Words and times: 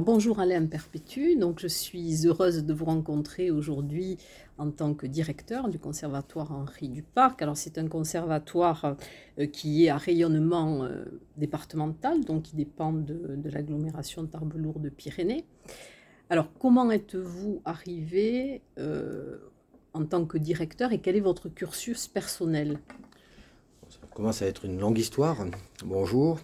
Bonjour 0.00 0.40
Alain 0.40 0.64
Perpétue, 0.64 1.36
donc 1.36 1.60
je 1.60 1.66
suis 1.66 2.26
heureuse 2.26 2.64
de 2.64 2.72
vous 2.72 2.86
rencontrer 2.86 3.50
aujourd'hui 3.50 4.16
en 4.56 4.70
tant 4.70 4.94
que 4.94 5.06
directeur 5.06 5.68
du 5.68 5.78
conservatoire 5.78 6.52
Henri 6.52 6.88
Duparc. 6.88 7.42
Alors 7.42 7.58
c'est 7.58 7.76
un 7.76 7.86
conservatoire 7.86 8.96
euh, 9.38 9.44
qui 9.44 9.84
est 9.84 9.90
à 9.90 9.98
rayonnement 9.98 10.84
euh, 10.84 11.04
départemental, 11.36 12.24
donc 12.24 12.44
qui 12.44 12.56
dépend 12.56 12.94
de, 12.94 13.38
l'agglomération 13.44 14.24
Tarbes-Lourdes-Pyrénées. 14.24 15.44
Alors 16.30 16.48
comment 16.58 16.90
êtes-vous 16.90 17.60
arrivé 17.66 18.62
euh, 18.78 19.36
en 19.92 20.06
tant 20.06 20.24
que 20.24 20.38
directeur 20.38 20.92
et 20.92 21.00
quel 21.00 21.14
est 21.16 21.20
votre 21.20 21.50
cursus 21.50 22.08
personnel? 22.08 22.78
Ça 23.90 23.98
commence 24.14 24.40
à 24.40 24.46
être 24.46 24.64
une 24.64 24.80
longue 24.80 24.98
histoire. 24.98 25.36
Bonjour. 25.84 26.38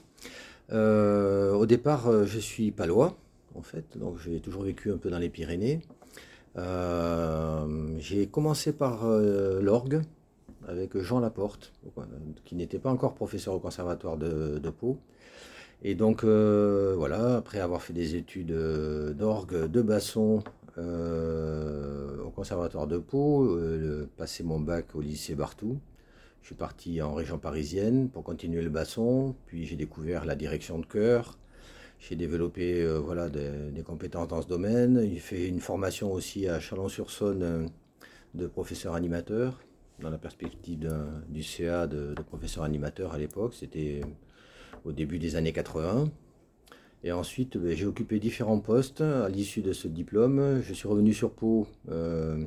au 0.71 1.67
départ, 1.67 2.27
je 2.27 2.39
suis 2.39 2.71
palois 2.71 3.17
en 3.57 3.63
fait. 3.63 3.99
Donc 3.99 4.19
j'ai 4.19 4.41
toujours 4.41 4.63
vécu 4.63 4.93
un 4.93 4.97
peu 4.97 5.11
dans 5.11 5.19
les 5.19 5.31
Pyrénées. 5.31 5.81
Euh, 6.59 7.67
j'ai 7.99 8.27
commencé 8.27 8.73
par 8.73 9.05
euh, 9.05 9.61
l'orgue 9.61 10.03
avec 10.67 10.99
Jean 10.99 11.21
Laporte, 11.21 11.73
qui 12.45 12.57
n'était 12.57 12.79
pas 12.79 12.91
encore 12.91 13.15
professeur 13.15 13.55
au 13.55 13.61
conservatoire 13.61 14.17
de, 14.17 14.71
Pau. 14.71 14.99
Et 15.83 15.95
donc 15.95 16.25
euh, 16.25 16.95
voilà, 16.97 17.37
après 17.37 17.61
avoir 17.61 17.83
fait 17.83 17.93
des 17.93 18.17
études 18.17 18.53
d'orgue, 19.17 19.71
de 19.71 19.83
basson 19.83 20.43
au 20.79 22.31
conservatoire 22.31 22.87
de 22.87 22.99
Pau, 22.99 23.59
passé 24.17 24.43
mon 24.43 24.59
bac 24.59 24.95
au 24.95 25.01
lycée 25.01 25.35
Bartou. 25.35 25.79
Je 26.43 26.47
suis 26.49 26.55
parti 26.57 27.01
en 27.01 27.15
région 27.15 27.39
parisienne 27.39 28.09
pour 28.09 28.25
continuer 28.25 28.63
le 28.63 28.71
basson, 28.71 29.35
puis 29.47 29.67
j'ai 29.67 29.77
découvert 29.77 30.25
la 30.25 30.37
direction 30.37 30.79
de 30.79 30.87
chœur, 30.87 31.39
j'ai 31.99 32.17
développé 32.17 32.83
euh, 32.83 32.99
voilà, 32.99 33.29
des, 33.29 33.83
compétences 33.85 34.29
dans 34.29 34.43
ce 34.43 34.49
domaine. 34.49 35.01
Il 35.03 35.21
fait 35.21 35.49
une 35.49 35.61
formation 35.61 36.13
aussi 36.13 36.49
à 36.49 36.61
Chalon-sur-Saône 36.61 37.43
euh, 37.43 37.67
de 38.35 38.47
professeur 38.47 38.95
animateur, 38.95 39.61
dans 40.01 40.11
la 40.11 40.19
perspective 40.19 40.89
du 41.29 41.43
CA 41.43 41.87
de, 41.87 42.15
professeur 42.27 42.65
animateur 42.65 43.15
à 43.15 43.19
l'époque. 43.19 43.55
C'était 43.55 44.03
au 44.85 44.93
début 44.93 45.19
des 45.19 45.37
années 45.37 45.53
80. 45.53 46.11
Et 47.03 47.13
ensuite, 47.13 47.57
ben, 47.57 47.75
j'ai 47.77 47.87
occupé 47.87 48.19
différents 48.19 48.61
postes 48.61 49.01
à 49.01 49.29
l'issue 49.29 49.63
de 49.63 49.73
ce 49.73 49.89
diplôme. 49.89 50.61
Je 50.63 50.75
suis 50.75 50.89
revenu 50.89 51.15
sur 51.15 51.31
Pau. 51.33 51.67
Euh, 51.91 52.45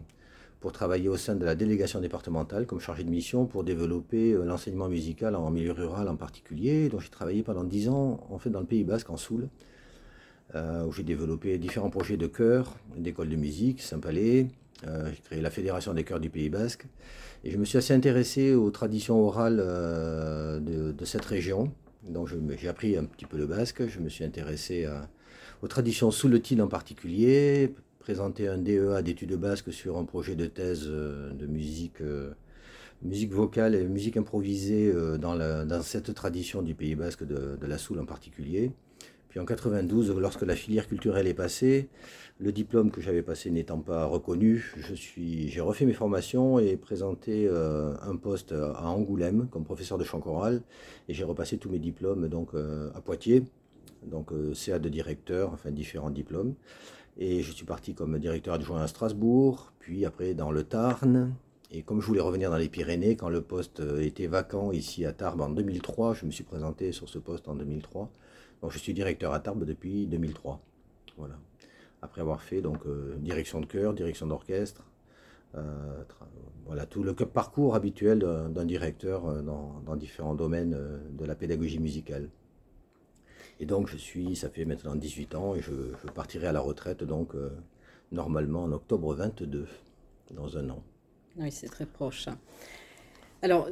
pour 0.59 0.74
travailler 0.74 1.08
au 1.08 1.18
sein 1.18 1.36
de 1.36 1.46
la 1.46 1.56
délégation 1.56 2.02
départementale 2.02 2.66
comme 2.66 2.80
chargé 2.80 3.03
de 3.03 3.09
mission 3.09 3.46
pour 3.46 3.64
développer 3.64 4.34
euh, 4.34 4.44
l'enseignement 4.44 4.90
musical 4.90 5.36
en 5.36 5.50
milieu 5.52 5.72
rural 5.72 6.09
en 6.09 6.16
particulier. 6.16 6.90
Donc 6.90 7.02
j'ai 7.02 7.09
travaillé 7.09 7.44
pendant 7.44 7.64
dix 7.64 7.88
ans 7.90 8.20
en 8.30 8.38
fait 8.40 8.50
dans 8.50 8.59
le 8.59 8.66
Pays 8.66 8.84
Basque 8.84 9.09
en 9.09 9.18
Soule, 9.18 9.47
euh, 10.56 10.86
où 10.86 10.92
j'ai 10.92 11.03
développé 11.03 11.58
différents 11.58 11.90
projets 11.90 12.18
de 12.18 12.28
chœur, 12.28 12.75
d'école 12.97 13.30
de 13.30 13.36
musique, 13.38 13.81
Saint-Palais. 13.81 14.47
Euh, 14.88 15.09
j'ai 15.12 15.22
créé 15.22 15.42
la 15.42 15.50
Fédération 15.50 15.94
des 15.94 16.03
chœurs 16.03 16.20
du 16.20 16.30
Pays 16.30 16.50
Basque 16.50 16.86
et 17.44 17.52
je 17.52 17.58
me 17.58 17.64
suis 17.64 17.78
assez 17.78 17.94
intéressé 17.94 18.53
aux 18.53 18.72
traditions 18.72 19.22
orales 19.22 19.58
de, 19.58 21.06
cette 21.06 21.26
région. 21.26 21.72
Donc 22.08 22.30
j'ai 22.58 22.68
appris 22.68 22.97
un 22.97 23.06
petit 23.06 23.26
peu 23.26 23.38
le 23.38 23.46
basque, 23.46 23.88
je 23.88 24.00
me 24.00 24.09
suis 24.09 24.24
intéressé 24.24 24.88
aux 25.62 25.68
traditions 25.68 26.12
souletiles 26.12 26.62
en 26.62 26.68
particulier, 26.68 27.74
présenté 28.09 28.47
un 28.47 28.58
DEA 28.58 29.03
d'études 29.03 29.36
basques 29.36 29.72
sur 29.72 30.00
un 30.00 30.03
projet 30.03 30.36
de 30.36 30.47
thèse 30.47 30.88
euh, 30.88 31.31
de 31.31 31.46
musique, 31.46 32.02
euh, 32.02 32.31
musique 33.03 33.31
vocale 33.31 33.75
et 33.75 33.84
musique 33.84 34.18
improvisée 34.18 34.92
euh, 34.92 35.20
dans, 35.20 35.36
dans 35.38 35.81
cette 35.84 36.12
tradition 36.16 36.64
du 36.64 36.74
Pays 36.74 36.96
basque, 36.96 37.24
de, 37.24 37.56
la 37.62 37.78
soule 37.78 38.00
en 38.00 38.08
particulier. 38.08 38.72
Puis 39.28 39.40
en 39.40 39.46
92, 39.46 40.09
lorsque 40.18 40.42
la 40.42 40.56
filière 40.56 40.88
culturelle 40.88 41.28
est 41.28 41.36
passée, 41.36 41.88
le 42.40 42.52
diplôme 42.52 42.90
que 42.90 43.00
j'avais 43.00 43.22
passé 43.22 43.52
n'étant 43.52 43.78
pas 43.78 44.06
reconnu, 44.06 44.73
j'ai 45.16 45.61
refait 45.61 45.85
mes 45.85 45.94
formations 45.94 46.58
et 46.58 46.78
présenté 46.78 47.47
un 47.47 48.16
poste 48.16 48.53
à 48.53 48.88
Angoulême 48.88 49.50
comme 49.52 49.66
professeur 49.66 50.00
de 50.00 50.03
chant 50.03 50.20
choral. 50.20 50.64
Et 51.09 51.14
j'ai 51.14 51.26
repassé 51.26 51.59
tous 51.59 51.70
mes 51.70 51.78
diplômes 51.78 52.28
donc 52.28 52.56
à 52.56 53.02
Poitiers, 53.02 53.44
donc 54.03 54.32
CA 54.56 54.79
de 54.79 54.90
directeur, 54.90 55.53
enfin 55.53 55.70
différents 55.70 56.09
diplômes. 56.09 56.56
Et 57.17 57.41
je 57.41 57.52
suis 57.52 57.66
parti 57.66 57.94
comme 57.94 58.17
directeur 58.20 58.53
adjoint 58.53 58.82
à 58.82 58.88
Strasbourg, 58.88 59.73
puis 59.79 60.06
après 60.06 60.34
dans 60.34 60.52
le 60.52 60.64
Tarn. 60.64 61.34
Et 61.72 61.84
comme 61.84 62.02
je 62.02 62.08
voulais 62.08 62.22
revenir 62.22 62.50
dans 62.50 62.58
les 62.58 62.70
Pyrénées, 62.70 63.16
quand 63.16 63.29
le 63.29 63.41
poste 63.41 63.82
était 64.00 64.28
vacant 64.28 64.72
ici 64.72 65.06
à 65.06 65.14
Tarbes 65.14 65.41
en 65.41 65.50
2003, 65.50 66.16
je 66.16 66.26
me 66.26 66.32
suis 66.32 66.44
présenté 66.44 66.91
sur 66.91 67.09
ce 67.09 67.20
poste 67.20 67.47
en 67.47 67.56
2003. 67.56 68.09
Donc 68.61 68.72
je 68.72 68.78
suis 68.78 68.94
directeur 68.94 69.34
à 69.34 69.40
Tarbes 69.40 69.66
depuis 69.66 70.08
2003. 70.08 70.61
Voilà. 71.17 71.38
Après 72.02 72.22
avoir 72.22 72.41
fait 72.41 72.61
donc 72.61 72.85
euh, 72.85 73.16
direction 73.17 73.59
de 73.59 73.66
chœur, 73.66 73.94
direction 73.94 74.28
d'orchestre, 74.28 74.84
euh, 75.56 76.03
voilà 76.66 76.85
tout 76.85 77.03
le 77.03 77.14
parcours 77.14 77.76
habituel 77.76 78.20
d'un 78.20 78.66
directeur 78.66 79.26
euh, 79.28 79.41
dans, 79.41 79.96
différents 79.96 80.35
domaines 80.35 80.78
de 81.11 81.26
la 81.26 81.35
pédagogie 81.35 81.79
musicale. 81.79 82.29
Et 83.59 83.66
donc 83.66 83.88
je 83.88 83.97
suis, 83.97 84.35
ça 84.35 84.50
fait 84.50 84.66
maintenant 84.66 84.96
18 84.96 85.35
ans 85.35 85.56
et 85.56 85.61
je, 85.61 85.73
partirai 86.14 86.47
à 86.47 86.52
la 86.52 86.61
retraite 86.61 87.03
donc 87.03 87.35
euh, 87.35 87.50
normalement 88.11 88.64
en 88.64 88.72
octobre 88.72 89.14
22, 89.14 89.67
dans 90.32 90.58
un 90.58 90.70
an. 90.70 90.84
Oui, 91.38 91.52
c'est 91.52 91.67
très 91.67 91.85
proche. 91.85 92.28
Alors, 93.41 93.70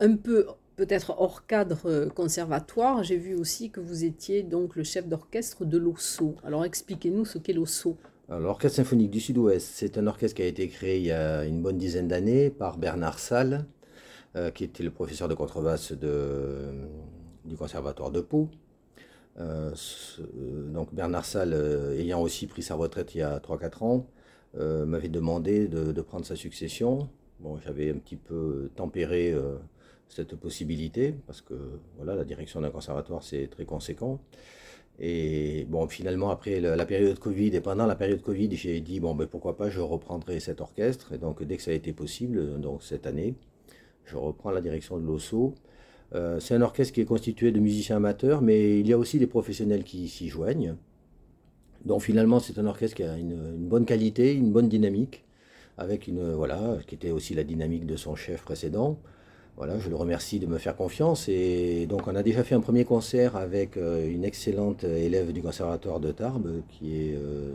un 0.00 0.16
peu 0.16 0.46
peut-être 0.76 1.14
hors 1.18 1.46
cadre 1.46 2.08
conservatoire, 2.14 3.02
j'ai 3.02 3.16
vu 3.16 3.34
aussi 3.34 3.70
que 3.70 3.80
vous 3.80 4.04
étiez 4.04 4.42
donc 4.42 4.76
le 4.76 4.84
chef 4.84 5.08
d'orchestre 5.08 5.64
de 5.64 5.78
l'OSSO. 5.78 6.36
Alors 6.44 6.64
expliquez-nous 6.64 7.24
ce 7.24 7.38
qu'est 7.38 7.52
l'OSSO. 7.52 7.96
L'Orchestre 8.28 8.76
symphonique 8.76 9.10
du 9.10 9.20
Sud-Ouest, 9.20 9.70
c'est 9.72 9.98
un 9.98 10.06
orchestre 10.08 10.36
qui 10.36 10.42
a 10.42 10.46
été 10.46 10.68
créé 10.68 10.98
il 10.98 11.04
y 11.04 11.12
a 11.12 11.44
une 11.44 11.62
bonne 11.62 11.78
dizaine 11.78 12.08
d'années 12.08 12.50
par 12.50 12.76
Bernard 12.76 13.20
Salle, 13.20 13.66
qui 14.52 14.64
était 14.64 14.82
le 14.82 14.90
professeur 14.90 15.28
de 15.28 15.34
contrebasse 15.34 15.92
de, 15.92 16.72
du 17.44 17.56
Conservatoire 17.56 18.10
de 18.10 18.20
Pau. 18.20 18.50
Euh, 19.38 19.70
donc 20.72 20.94
Bernard 20.94 21.24
Salle, 21.24 21.54
ayant 21.98 22.22
aussi 22.22 22.46
pris 22.46 22.62
sa 22.62 22.74
retraite 22.74 23.14
il 23.14 23.18
y 23.18 23.22
a 23.22 23.38
3-4 23.38 23.84
ans, 23.84 24.06
m'avait 24.54 25.10
demandé 25.10 25.68
de, 25.68 26.00
prendre 26.00 26.24
sa 26.24 26.36
succession. 26.36 27.08
Bon, 27.40 27.58
j'avais 27.64 27.90
un 27.90 27.98
petit 27.98 28.16
peu 28.16 28.70
tempéré 28.74 29.34
cette 30.08 30.36
possibilité, 30.36 31.14
parce 31.26 31.42
que 31.42 31.54
voilà, 31.96 32.14
la 32.14 32.24
direction 32.24 32.60
d'un 32.62 32.70
conservatoire, 32.70 33.22
c'est 33.22 33.48
très 33.48 33.66
conséquent. 33.66 34.20
Et 34.98 35.66
bon, 35.68 35.86
finalement, 35.88 36.30
après 36.30 36.60
la, 36.60 36.86
période 36.86 37.18
Covid 37.18 37.54
et 37.54 37.60
pendant 37.60 37.86
la 37.86 37.96
période 37.96 38.22
Covid, 38.22 38.54
j'ai 38.56 38.80
dit, 38.80 39.00
bon, 39.00 39.14
ben, 39.14 39.26
pourquoi 39.26 39.56
pas, 39.56 39.68
je 39.68 39.80
reprendrai 39.80 40.40
cet 40.40 40.60
orchestre. 40.60 41.12
Et 41.12 41.18
donc, 41.18 41.42
dès 41.42 41.56
que 41.56 41.62
ça 41.62 41.70
a 41.70 41.74
été 41.74 41.92
possible, 41.92 42.60
donc 42.60 42.82
cette 42.82 43.06
année, 43.06 43.34
je 44.04 44.16
reprends 44.16 44.50
la 44.50 44.60
direction 44.62 44.98
de 44.98 45.04
l'OSSO. 45.04 45.54
Euh, 46.14 46.38
c'est 46.40 46.54
un 46.54 46.62
orchestre 46.62 46.94
qui 46.94 47.00
est 47.00 47.06
constitué 47.06 47.52
de 47.52 47.60
musiciens 47.60 47.96
amateurs, 47.96 48.42
mais 48.42 48.78
il 48.78 48.86
y 48.88 48.92
a 48.92 48.98
aussi 48.98 49.18
des 49.18 49.26
professionnels 49.26 49.84
qui 49.84 50.08
s'y 50.08 50.28
joignent. 50.28 50.76
Donc 51.84 52.02
finalement, 52.02 52.40
c'est 52.40 52.58
un 52.58 52.66
orchestre 52.66 52.96
qui 52.96 53.02
a 53.02 53.16
une, 53.16 53.56
bonne 53.56 53.84
qualité, 53.84 54.34
une 54.34 54.52
bonne 54.52 54.68
dynamique, 54.68 55.24
avec 55.78 56.06
une 56.06 56.32
voilà, 56.32 56.78
qui 56.86 56.94
était 56.94 57.10
aussi 57.10 57.34
la 57.34 57.44
dynamique 57.44 57.86
de 57.86 57.96
son 57.96 58.16
chef 58.16 58.42
précédent. 58.42 58.98
Voilà, 59.56 59.78
je 59.78 59.88
le 59.88 59.96
remercie 59.96 60.38
de 60.38 60.46
me 60.46 60.58
faire 60.58 60.76
confiance. 60.76 61.28
Et 61.28 61.86
donc, 61.86 62.06
on 62.08 62.14
a 62.14 62.22
déjà 62.22 62.44
fait 62.44 62.54
un 62.54 62.60
premier 62.60 62.84
concert 62.84 63.36
avec 63.36 63.78
euh, 63.78 64.06
une 64.06 64.24
excellente 64.24 64.84
élève 64.84 65.32
du 65.32 65.40
conservatoire 65.40 65.98
de 65.98 66.12
Tarbes, 66.12 66.60
qui 66.68 66.94
est 66.94 67.14
euh, 67.14 67.54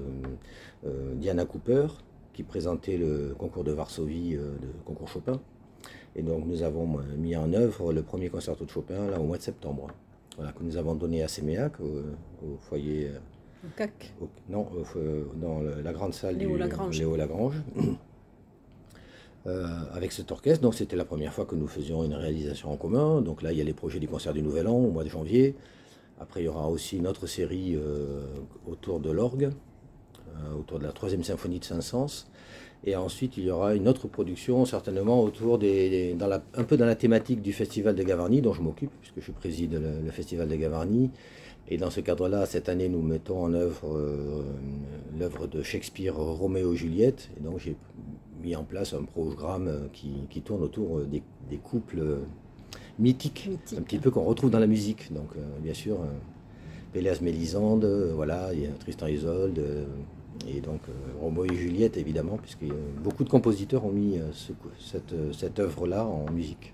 euh, 0.87 1.13
Diana 1.13 1.45
Cooper, 1.45 1.87
qui 2.33 2.41
présentait 2.41 2.97
le 2.97 3.35
concours 3.37 3.63
de 3.63 3.71
Varsovie, 3.71 4.33
de 4.33 4.83
concours 4.83 5.09
Chopin. 5.09 5.39
Et 6.15 6.21
donc, 6.23 6.45
nous 6.45 6.63
avons 6.63 6.99
mis 7.17 7.35
en 7.35 7.53
œuvre 7.53 7.93
le 7.93 8.03
premier 8.03 8.29
concerto 8.29 8.65
de 8.65 8.69
Chopin 8.69 9.09
là, 9.09 9.19
au 9.19 9.23
mois 9.23 9.37
de 9.37 9.43
septembre. 9.43 9.87
Voilà, 10.37 10.51
que 10.51 10.63
nous 10.63 10.77
avons 10.77 10.95
donné 10.95 11.23
à 11.23 11.27
Séméac, 11.27 11.73
au, 11.79 12.57
foyer. 12.59 13.11
Au 13.63 13.77
CAC 13.77 14.13
Non, 14.49 14.67
dans 15.35 15.61
la 15.61 15.93
grande 15.93 16.13
salle 16.13 16.37
Léo 16.37 16.53
du 16.53 16.57
Lagrange. 16.57 16.99
Léo 16.99 17.15
Lagrange. 17.15 17.61
Euh, 19.47 19.65
avec 19.93 20.11
cet 20.11 20.31
orchestre. 20.31 20.61
Donc 20.61 20.75
c'était 20.75 20.95
la 20.95 21.03
première 21.03 21.33
fois 21.33 21.45
que 21.45 21.55
nous 21.55 21.65
faisions 21.65 22.03
une 22.03 22.13
réalisation 22.13 22.71
en 22.71 22.77
commun. 22.77 23.21
Donc 23.21 23.41
là, 23.41 23.51
il 23.51 23.57
y 23.57 23.61
a 23.61 23.63
les 23.63 23.73
projets 23.73 23.99
du 23.99 24.07
concert 24.07 24.33
du 24.33 24.43
Nouvel 24.43 24.67
An 24.67 24.75
au 24.75 24.91
mois 24.91 25.03
de 25.03 25.09
janvier. 25.09 25.55
Après, 26.19 26.41
il 26.41 26.45
y 26.45 26.47
aura 26.47 26.69
aussi 26.69 26.97
une 26.97 27.07
autre 27.07 27.25
série 27.25 27.75
euh, 27.75 28.23
autour 28.67 28.99
de 28.99 29.09
l'orgue, 29.09 29.45
euh, 29.45 29.49
autour 30.57 30.79
de 30.79 30.83
la 30.83 30.91
troisième 30.91 31.23
symphonie 31.23 31.59
de 31.59 31.65
Saint-Saëns. 31.65 32.25
Et 32.83 32.95
ensuite, 32.95 33.37
il 33.37 33.43
y 33.43 33.51
aura 33.51 33.75
une 33.75 33.87
autre 33.87 34.07
production, 34.07 34.65
certainement 34.65 35.21
autour 35.21 35.59
des, 35.59 36.15
dans 36.15 36.25
la, 36.25 36.41
un 36.55 36.63
peu 36.63 36.77
dans 36.77 36.87
la 36.87 36.95
thématique 36.95 37.41
du 37.41 37.53
Festival 37.53 37.95
de 37.95 38.01
Gavarnie, 38.01 38.41
dont 38.41 38.53
je 38.53 38.61
m'occupe, 38.63 38.91
puisque 39.01 39.21
je 39.21 39.31
préside 39.31 39.73
le, 39.73 40.01
le, 40.03 40.11
Festival 40.11 40.47
de 40.47 40.55
Gavarnie. 40.55 41.11
Et 41.67 41.77
dans 41.77 41.91
ce 41.91 42.01
cadre-là, 42.01 42.47
cette 42.47 42.69
année, 42.69 42.89
nous 42.89 43.03
mettons 43.03 43.43
en 43.43 43.53
œuvre 43.53 44.43
l'œuvre 45.17 45.45
de 45.45 45.61
Shakespeare, 45.61 46.15
Roméo 46.15 46.73
et 46.73 46.75
Juliette. 46.75 47.29
Et 47.37 47.43
donc, 47.43 47.59
j'ai 47.59 47.75
mis 48.41 48.55
en 48.55 48.63
place 48.63 48.93
un 48.93 49.03
programme 49.03 49.67
euh, 49.67 49.87
qui, 49.93 50.11
qui 50.29 50.41
tourne 50.41 50.63
autour 50.63 50.99
euh, 50.99 51.05
des, 51.05 51.21
des 51.49 51.57
couples 51.57 51.99
euh, 51.99 52.19
mythiques, 52.99 53.47
Mythique. 53.49 53.77
un 53.79 53.81
petit 53.81 53.99
peu 53.99 54.11
qu'on 54.11 54.23
retrouve 54.23 54.49
dans 54.49 54.59
la 54.59 54.67
musique. 54.67 55.13
Donc, 55.13 55.29
bien 55.61 55.73
sûr, 55.73 55.97
Péléas 56.93 57.19
Mélisande, 57.21 57.85
voilà, 58.15 58.49
il 58.53 58.61
y 58.61 58.65
a 58.65 58.69
Tristan 58.69 59.07
Isolde, 59.07 59.61
et 60.47 60.61
donc 60.61 60.81
Roméo 61.19 61.45
et 61.45 61.55
Juliette, 61.55 61.97
évidemment, 61.97 62.37
puisque 62.37 62.65
beaucoup 63.03 63.23
de 63.23 63.29
compositeurs 63.29 63.85
ont 63.85 63.91
mis 63.91 64.19
ce, 64.33 64.53
cette, 64.79 65.13
cette 65.33 65.59
œuvre-là 65.59 66.05
en 66.05 66.29
musique. 66.31 66.73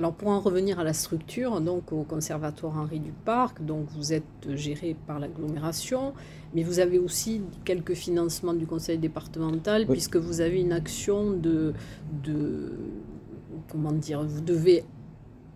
Alors 0.00 0.14
pour 0.14 0.28
en 0.28 0.40
revenir 0.40 0.78
à 0.78 0.84
la 0.84 0.94
structure, 0.94 1.60
donc 1.60 1.92
au 1.92 2.04
Conservatoire 2.04 2.78
Henri 2.78 3.00
Duparc, 3.00 3.62
donc 3.62 3.86
vous 3.94 4.14
êtes 4.14 4.54
géré 4.54 4.96
par 5.06 5.18
l'agglomération, 5.18 6.14
mais 6.54 6.62
vous 6.62 6.78
avez 6.78 6.98
aussi 6.98 7.42
quelques 7.66 7.92
financements 7.92 8.54
du 8.54 8.66
conseil 8.66 8.96
départemental, 8.96 9.82
oui. 9.82 9.92
puisque 9.92 10.16
vous 10.16 10.40
avez 10.40 10.60
une 10.60 10.72
action 10.72 11.32
de, 11.32 11.74
de, 12.24 12.72
comment 13.70 13.92
dire, 13.92 14.22
vous 14.22 14.40
devez 14.40 14.84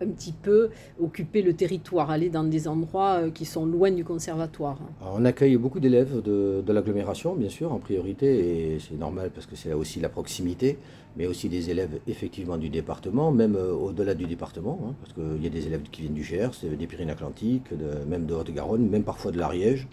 un 0.01 0.07
petit 0.07 0.33
peu 0.33 0.69
occuper 1.01 1.41
le 1.41 1.53
territoire, 1.53 2.09
aller 2.11 2.29
dans 2.29 2.43
des 2.43 2.67
endroits 2.67 3.19
euh, 3.19 3.31
qui 3.31 3.45
sont 3.45 3.65
loin 3.65 3.91
du 3.91 4.03
conservatoire. 4.03 4.77
On 5.01 5.25
accueille 5.25 5.57
beaucoup 5.57 5.79
d'élèves 5.79 6.21
de, 6.21 6.63
l'agglomération, 6.67 7.35
bien 7.35 7.49
sûr, 7.49 7.71
en 7.71 7.79
priorité, 7.79 8.73
et 8.73 8.79
c'est 8.79 8.97
normal 8.97 9.31
parce 9.33 9.45
que 9.45 9.55
c'est 9.55 9.69
là 9.69 9.77
aussi 9.77 9.99
la 9.99 10.09
proximité, 10.09 10.77
mais 11.17 11.27
aussi 11.27 11.49
des 11.49 11.69
élèves 11.69 11.99
effectivement 12.07 12.57
du 12.57 12.69
département, 12.69 13.31
même 13.31 13.55
euh, 13.55 13.73
au-delà 13.73 14.13
du 14.15 14.25
département, 14.25 14.79
hein, 14.85 14.93
parce 15.01 15.13
qu'il 15.13 15.43
y 15.43 15.47
a 15.47 15.49
des 15.49 15.67
élèves 15.67 15.83
qui 15.91 16.01
viennent 16.01 16.13
du 16.13 16.23
Gers, 16.23 16.51
des 16.63 16.87
Pyrénées-Atlantiques, 16.87 17.71
même 18.07 18.25
de 18.25 18.33
Haute-Garonne, 18.33 18.89
même 18.89 19.03
parfois 19.03 19.31
de 19.31 19.37
l'Ariège, 19.37 19.87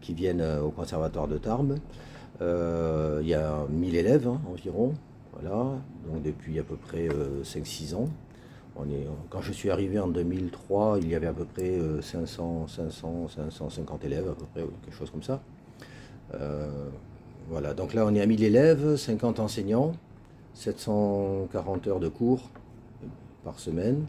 qui 0.00 0.14
viennent 0.14 0.40
euh, 0.40 0.62
au 0.62 0.70
conservatoire 0.70 1.28
de 1.28 1.38
Tarbes. 1.38 1.78
Euh, 2.40 3.20
il 3.22 3.28
y 3.28 3.34
a 3.34 3.66
1000 3.68 3.96
élèves 3.96 4.26
hein, 4.26 4.40
environ, 4.50 4.94
voilà, 5.32 5.78
donc 6.06 6.22
depuis 6.22 6.58
à 6.58 6.62
peu 6.62 6.76
près 6.76 7.08
5-6 7.44 7.94
ans. 7.94 8.08
Quand 9.30 9.42
je 9.42 9.52
suis 9.52 9.70
arrivé 9.70 9.98
en 9.98 10.08
2003, 10.08 10.98
il 11.02 11.08
y 11.08 11.14
avait 11.14 11.26
à 11.26 11.32
peu 11.32 11.44
près 11.44 11.78
500, 12.00 12.66
500, 12.68 13.28
550 13.28 14.04
élèves, 14.04 14.28
à 14.28 14.34
peu 14.34 14.44
près, 14.52 14.64
quelque 14.84 14.96
chose 14.96 15.10
comme 15.10 15.22
ça. 15.22 15.40
Euh, 16.34 16.88
voilà, 17.48 17.74
donc 17.74 17.94
là 17.94 18.06
on 18.06 18.14
est 18.14 18.20
à 18.20 18.26
1000 18.26 18.44
élèves, 18.44 18.96
50 18.96 19.40
enseignants, 19.40 19.92
740 20.54 21.86
heures 21.88 22.00
de 22.00 22.08
cours 22.08 22.50
par 23.44 23.58
semaine, 23.58 24.06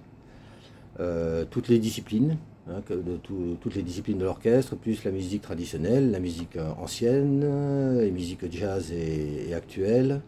euh, 0.99 1.45
toutes 1.49 1.67
les 1.67 1.79
disciplines, 1.79 2.37
hein, 2.69 2.81
de 2.89 3.17
tout, 3.17 3.57
toutes 3.59 3.75
les 3.75 3.81
disciplines 3.81 4.19
de 4.19 4.25
l'orchestre, 4.25 4.75
plus 4.75 5.03
la 5.03 5.11
musique 5.11 5.41
traditionnelle, 5.41 6.11
la 6.11 6.19
musique 6.19 6.57
ancienne, 6.79 7.99
les 7.99 8.11
musiques 8.11 8.51
jazz 8.51 8.91
et, 8.91 9.53
actuelles, 9.55 10.21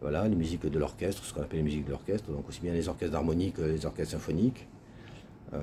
voilà, 0.00 0.28
les 0.28 0.36
musiques 0.36 0.66
de 0.66 0.78
l'orchestre, 0.78 1.24
ce 1.24 1.34
qu'on 1.34 1.42
appelle 1.42 1.58
les 1.58 1.64
musiques 1.64 1.84
de 1.84 1.90
l'orchestre, 1.90 2.30
donc 2.30 2.48
aussi 2.48 2.60
bien 2.60 2.72
les 2.72 2.88
orchestres 2.88 3.12
d'harmonie 3.12 3.52
que 3.52 3.62
les 3.62 3.84
orchestres 3.84 4.12
symphoniques. 4.12 4.66
Euh, 5.54 5.60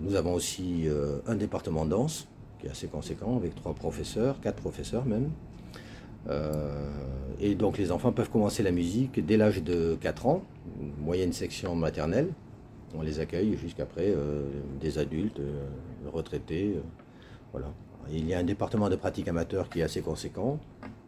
nous 0.00 0.14
avons 0.14 0.34
aussi 0.34 0.88
euh, 0.88 1.18
un 1.26 1.36
département 1.36 1.84
danse 1.84 2.26
qui 2.58 2.66
est 2.66 2.70
assez 2.70 2.88
conséquent, 2.88 3.36
avec 3.36 3.54
trois 3.54 3.74
professeurs, 3.74 4.40
quatre 4.40 4.60
professeurs 4.60 5.04
même. 5.04 5.30
Euh, 6.28 6.90
et 7.40 7.54
donc 7.54 7.78
les 7.78 7.92
enfants 7.92 8.10
peuvent 8.10 8.30
commencer 8.30 8.62
la 8.62 8.72
musique 8.72 9.24
dès 9.24 9.36
l'âge 9.36 9.62
de 9.62 9.96
4 10.00 10.26
ans, 10.26 10.42
moyenne 11.00 11.32
section 11.32 11.76
maternelle. 11.76 12.28
On 12.96 13.02
les 13.02 13.20
accueille 13.20 13.56
jusqu'après 13.56 14.14
des 14.80 14.98
adultes, 14.98 15.40
retraités. 16.10 16.80
voilà. 17.52 17.68
Il 18.10 18.26
y 18.26 18.32
a 18.32 18.38
un 18.38 18.44
département 18.44 18.88
de 18.88 18.96
pratique 18.96 19.28
amateur 19.28 19.68
qui 19.68 19.80
est 19.80 19.82
assez 19.82 20.00
conséquent. 20.00 20.58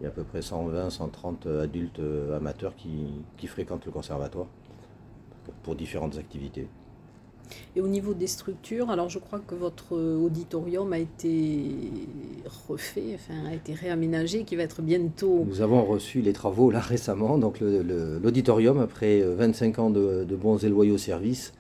Il 0.01 0.05
y 0.05 0.07
a 0.07 0.09
à 0.09 0.13
peu 0.13 0.25
près 0.25 0.41
120, 0.41 0.89
130 0.89 1.47
adultes 1.47 2.01
amateurs 2.35 2.75
qui, 2.75 3.07
qui, 3.37 3.47
fréquentent 3.47 3.85
le 3.85 3.93
conservatoire 3.93 4.47
pour 5.63 5.75
différentes 5.75 6.17
activités. 6.17 6.69
Et 7.77 7.81
au 7.81 7.89
niveau 7.89 8.15
des 8.15 8.27
structures, 8.27 8.91
alors 8.91 9.09
je 9.09 9.19
crois 9.19 9.41
que 9.41 9.55
votre 9.55 9.97
auditorium 9.97 10.93
a 10.93 10.99
été 10.99 11.73
refait, 12.69 13.15
enfin 13.15 13.49
a 13.49 13.55
été 13.55 13.75
réaménagé, 13.75 14.45
qui 14.45 14.57
va 14.57 14.63
être 14.63 14.83
bientôt. 14.83 15.45
Nous 15.47 15.61
avons 15.61 15.85
reçu 15.85 16.21
les 16.21 16.33
travaux 16.33 16.71
là 16.71 16.81
récemment, 16.81 17.39
donc 17.39 17.61
l'auditorium, 17.61 18.79
après 18.79 19.21
25 19.21 19.79
ans 19.79 19.91
de, 19.91 20.25
de 20.25 20.37
bons 20.37 20.65
et 20.65 20.69
loyaux 20.69 20.99
services, 20.99 21.53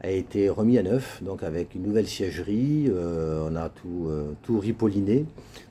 a 0.00 0.10
été 0.10 0.48
remis 0.48 0.78
à 0.78 0.82
neuf, 0.82 1.22
donc 1.22 1.42
avec 1.42 1.74
une 1.74 1.82
nouvelle 1.82 2.06
siègerie. 2.06 2.86
Euh, 2.88 3.48
on 3.50 3.56
a 3.56 3.68
tout, 3.68 4.06
euh, 4.08 4.34
ripolliné, 4.48 5.24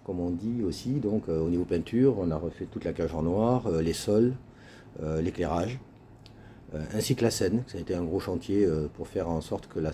comme 0.03 0.19
on 0.19 0.31
dit 0.31 0.63
aussi. 0.63 0.93
Donc 0.93 1.29
euh, 1.29 1.39
au 1.39 1.49
niveau 1.49 1.65
peinture, 1.65 2.15
on 2.19 2.31
a 2.31 2.35
refait 2.35 2.65
toute 2.65 2.85
la 2.85 2.93
cage 2.93 3.13
en 3.13 3.23
noir, 3.23 3.69
les 3.69 3.93
sols, 3.93 4.33
l'éclairage, 5.21 5.77
ainsi 6.93 7.15
que 7.15 7.23
la 7.23 7.31
scène. 7.31 7.63
Ça 7.67 7.77
a 7.77 7.81
été 7.81 7.95
un 7.95 8.03
gros 8.03 8.21
chantier 8.21 8.65
pour 8.93 9.09
faire 9.09 9.29
en 9.29 9.41
sorte 9.41 9.67
que 9.67 9.79
la, 9.79 9.91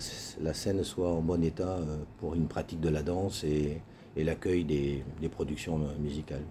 scène 0.54 0.84
soit 0.84 1.10
en 1.10 1.20
bon 1.20 1.42
état 1.42 1.78
pour 2.18 2.34
une 2.36 2.46
pratique 2.46 2.80
de 2.80 2.88
la 2.88 3.02
danse 3.02 3.42
et, 3.42 3.80
l'accueil 4.16 4.64
des, 4.64 5.02
productions 5.28 5.80
musicales. 6.00 6.44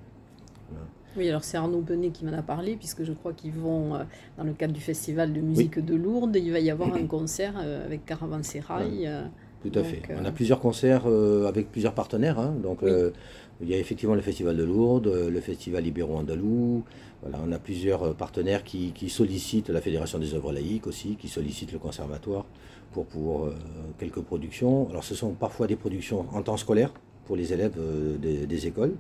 Oui, 1.18 1.28
alors 1.28 1.44
c'est 1.44 1.58
Arnaud 1.58 1.82
Benet 1.82 2.10
qui 2.10 2.26
m'en 2.26 2.34
a 2.34 2.42
parlé, 2.42 2.76
puisque 2.76 3.04
je 3.04 3.12
crois 3.12 3.34
qu'ils 3.34 3.52
vont, 3.52 3.96
euh, 3.96 4.04
dans 4.38 4.44
le 4.44 4.54
cadre 4.54 4.74
du 4.74 4.80
festival 4.80 5.34
de 5.34 5.42
musique 5.42 5.74
oui. 5.76 5.84
de 5.84 5.96
Lourdes, 5.96 6.36
il 6.36 6.52
va 6.52 6.60
y 6.60 6.72
avoir 6.72 6.94
un 6.94 7.06
concert 7.06 7.56
euh, 7.58 7.86
avec 7.86 8.06
Caravansérail. 8.06 9.08
Euh, 9.08 9.24
tout 9.62 9.78
à 9.78 9.84
fait. 9.84 10.02
On 10.20 10.26
a 10.26 10.32
plusieurs 10.32 10.60
concerts 10.60 11.06
avec 11.06 11.72
plusieurs 11.72 11.94
partenaires. 11.94 12.40
Hein. 12.40 12.56
donc, 12.64 12.80
il 12.84 13.70
y 13.70 13.76
a 13.76 13.78
effectivement 13.78 14.16
le 14.16 14.22
Festival 14.22 14.58
de 14.58 14.64
Lourdes, 14.64 15.06
le 15.08 15.40
Festival 15.40 15.86
Ibéro-Andalou. 15.86 16.84
Voilà, 17.22 17.38
on 17.48 17.52
a 17.52 17.60
plusieurs 17.60 18.16
partenaires 18.16 18.64
qui, 18.64 18.92
sollicitent 19.10 19.70
la 19.70 19.80
Fédération 19.80 20.18
des 20.18 20.34
œuvres 20.34 20.52
laïques 20.52 20.88
aussi, 20.88 21.16
qui 21.16 21.28
sollicitent 21.28 21.74
le 21.74 21.78
conservatoire 21.78 22.46
pour, 22.92 23.06
pour 23.06 23.52
quelques 24.00 24.22
productions. 24.22 24.90
Alors, 24.90 25.04
ce 25.04 25.14
sont 25.14 25.34
parfois 25.34 25.68
des 25.68 25.76
productions 25.76 26.26
en 26.34 26.42
temps 26.42 26.58
scolaire 26.58 26.92
pour 27.28 27.36
les 27.36 27.54
élèves 27.54 27.78
des, 28.20 28.66
écoles. 28.66 28.96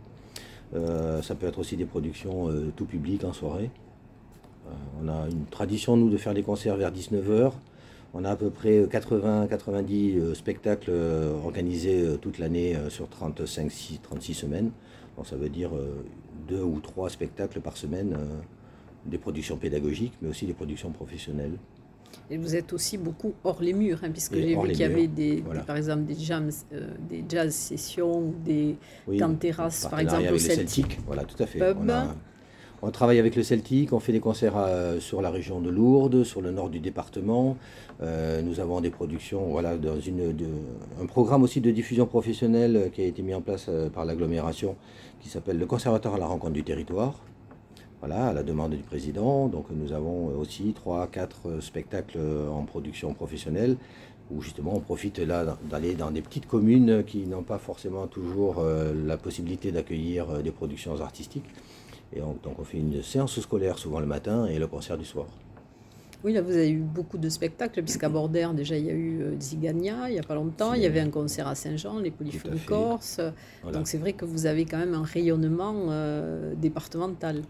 Ça 0.73 1.35
peut 1.35 1.47
être 1.47 1.59
aussi 1.59 1.75
des 1.75 1.85
productions 1.85 2.49
tout 2.75 2.85
public 2.85 3.23
en 3.23 3.33
soirée. 3.33 3.69
on 5.01 5.07
a 5.09 5.27
une 5.29 5.45
tradition, 5.45 5.97
nous, 5.97 6.09
de 6.09 6.17
faire 6.17 6.33
des 6.33 6.43
concerts 6.43 6.77
vers 6.77 6.91
19h. 6.91 7.51
On 8.13 8.25
a 8.25 8.31
à 8.31 8.35
peu 8.35 8.49
près 8.49 8.83
80-90 8.83 10.19
euh, 10.19 10.33
spectacles 10.33 10.89
euh, 10.91 11.33
organisés 11.45 12.01
euh, 12.01 12.17
toute 12.17 12.39
l'année 12.39 12.75
sur 12.89 13.07
35, 13.07 13.71
36 14.03 14.33
semaines. 14.33 14.71
Donc 15.15 15.27
ça 15.27 15.37
veut 15.37 15.49
dire 15.49 15.71
deux 16.47 16.61
ou 16.61 16.79
trois 16.79 17.09
spectacles 17.09 17.59
par 17.59 17.75
semaine, 17.75 18.17
des 19.05 19.17
productions 19.17 19.57
pédagogiques, 19.57 20.13
mais 20.21 20.29
aussi 20.29 20.45
des 20.45 20.53
productions 20.53 20.89
professionnelles. 20.91 21.57
Et 22.29 22.37
vous 22.37 22.55
êtes 22.55 22.71
aussi 22.73 22.97
beaucoup 22.97 23.33
hors 23.43 23.61
les 23.61 23.73
murs, 23.73 23.99
hein, 24.03 24.09
puisque 24.11 24.35
j'ai 24.35 24.55
vu 24.55 24.67
qu'il 24.69 24.79
y 24.79 24.83
avait 24.83 25.07
des, 25.07 25.43
par 25.67 25.75
exemple 25.75 26.03
des, 26.03 26.15
jams, 26.15 26.49
des 27.09 27.23
jazz 27.27 27.53
sessions, 27.53 28.33
des 28.45 28.77
oui, 29.07 29.21
terrasses, 29.39 29.87
par 29.89 29.99
exemple 29.99 30.33
au 30.33 30.37
Celtic. 30.37 30.99
Voilà, 31.05 31.23
tout 31.23 31.41
à 31.41 31.45
fait. 31.45 31.59
On 32.83 32.89
travaille 32.89 33.19
avec 33.19 33.35
le 33.35 33.43
Celtic, 33.43 33.93
on 33.93 33.99
fait 33.99 34.11
des 34.11 34.19
concerts 34.19 34.57
euh, 34.57 34.99
sur 34.99 35.21
la 35.21 35.29
région 35.29 35.61
de 35.61 35.69
Lourdes, 35.69 36.23
sur 36.23 36.41
le 36.41 36.49
nord 36.49 36.69
du 36.69 36.79
département. 36.79 37.55
Euh, 38.01 38.41
nous 38.41 38.59
avons 38.59 38.81
des 38.81 38.89
productions, 38.89 39.49
voilà, 39.49 39.77
dans 39.77 39.99
une, 39.99 40.33
un 40.99 41.05
programme 41.05 41.43
aussi 41.43 41.61
de 41.61 41.69
diffusion 41.69 42.07
professionnelle 42.07 42.89
qui 42.91 43.01
a 43.01 43.05
été 43.05 43.21
mis 43.21 43.35
en 43.35 43.41
place 43.41 43.67
euh, 43.69 43.89
par 43.91 44.05
l'agglomération 44.05 44.77
qui 45.19 45.29
s'appelle 45.29 45.59
le 45.59 45.65
Conservateur 45.67 46.15
à 46.15 46.17
la 46.17 46.25
rencontre 46.25 46.53
du 46.53 46.63
territoire. 46.63 47.19
Voilà, 48.01 48.27
à 48.27 48.34
la 48.34 48.43
demande 48.43 48.72
du 48.72 48.84
président. 48.84 49.48
Donc 49.48 49.67
nous 49.70 49.93
avons 49.93 50.27
aussi 50.38 50.74
trois, 50.74 51.08
quatre 51.08 51.62
spectacles 51.62 52.20
en 52.51 52.63
production 52.63 53.13
professionnelle 53.13 53.77
où 54.31 54.41
justement 54.41 54.74
on 54.75 54.79
profite 54.79 55.20
là 55.20 55.58
d'aller 55.70 55.93
dans 55.93 56.10
des 56.10 56.22
petites 56.22 56.48
communes 56.48 57.03
qui 57.03 57.27
n'ont 57.27 57.43
pas 57.43 57.60
forcément 57.60 58.08
toujours 58.08 58.63
la 58.63 59.17
possibilité 59.17 59.72
d'accueillir 59.72 60.41
des 60.41 60.51
productions 60.51 61.00
artistiques. 61.00 61.50
Et 62.13 62.20
donc 62.20 62.58
on 62.58 62.63
fait 62.63 62.79
une 62.79 63.03
séance 63.03 63.39
scolaire 63.39 63.77
souvent 63.77 64.00
le 64.00 64.05
matin 64.05 64.46
et 64.46 64.58
le 64.58 64.67
concert 64.67 64.98
du 64.98 65.05
soir. 65.05 65.27
Oui, 66.24 66.34
là 66.34 66.41
vous 66.41 66.51
avez 66.51 66.70
eu 66.70 66.77
beaucoup 66.79 67.17
de 67.17 67.29
spectacles, 67.29 67.81
puisqu'à 67.81 68.08
Bordère, 68.08 68.53
déjà 68.53 68.77
il 68.77 68.86
y 68.86 68.89
a 68.89 68.93
eu 68.93 69.22
euh, 69.22 69.39
Zigania 69.39 70.08
il 70.08 70.13
n'y 70.13 70.20
a 70.20 70.24
pas 70.24 70.36
longtemps, 70.36 70.75
il 70.75 70.81
y 70.81 70.86
avait 70.86 71.00
un 71.00 71.10
concert 71.10 71.48
à 71.48 71.55
Saint-Jean, 71.55 72.00
les 72.00 72.12
Polyphonies 72.12 72.60
Corse. 72.60 73.20
Donc 73.74 73.88
c'est 73.88 73.98
vrai 73.98 74.13
que 74.13 74.24
vous 74.25 74.46
avez 74.46 74.65
quand 74.65 74.77
même 74.77 74.93
un 74.93 75.03
rayonnement 75.03 75.88
euh, 75.89 76.53
départemental. 76.55 77.41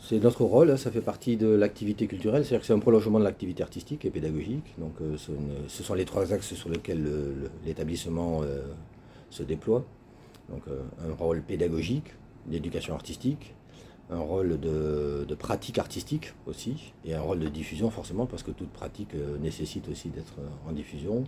C'est 0.00 0.18
notre 0.18 0.44
rôle, 0.44 0.70
hein, 0.70 0.76
ça 0.76 0.90
fait 0.90 1.00
partie 1.00 1.36
de 1.36 1.46
l'activité 1.46 2.08
culturelle, 2.08 2.44
c'est-à-dire 2.44 2.60
que 2.60 2.66
c'est 2.66 2.72
un 2.72 2.80
prolongement 2.80 3.20
de 3.20 3.24
l'activité 3.24 3.62
artistique 3.62 4.04
et 4.04 4.10
pédagogique. 4.10 4.74
Donc 4.78 4.94
euh, 5.00 5.16
ce, 5.68 5.82
sont 5.82 5.94
les 5.94 6.04
trois 6.04 6.32
axes 6.32 6.54
sur 6.54 6.68
lesquels 6.68 7.06
l'établissement 7.64 8.42
se 9.30 9.42
déploie. 9.42 9.84
Donc 10.50 10.62
un 11.08 11.14
rôle 11.14 11.40
pédagogique, 11.42 12.14
d'éducation 12.46 12.94
artistique, 12.94 13.54
un 14.12 14.18
rôle 14.20 14.60
de, 14.60 15.34
pratique 15.38 15.78
artistique 15.78 16.34
aussi, 16.46 16.92
et 17.04 17.14
un 17.14 17.20
rôle 17.20 17.40
de 17.40 17.48
diffusion 17.48 17.90
forcément, 17.90 18.26
parce 18.26 18.42
que 18.42 18.50
toute 18.50 18.70
pratique 18.70 19.14
euh, 19.14 19.38
nécessite 19.38 19.88
aussi 19.88 20.08
d'être 20.10 20.34
euh, 20.38 20.68
en 20.68 20.72
diffusion. 20.72 21.24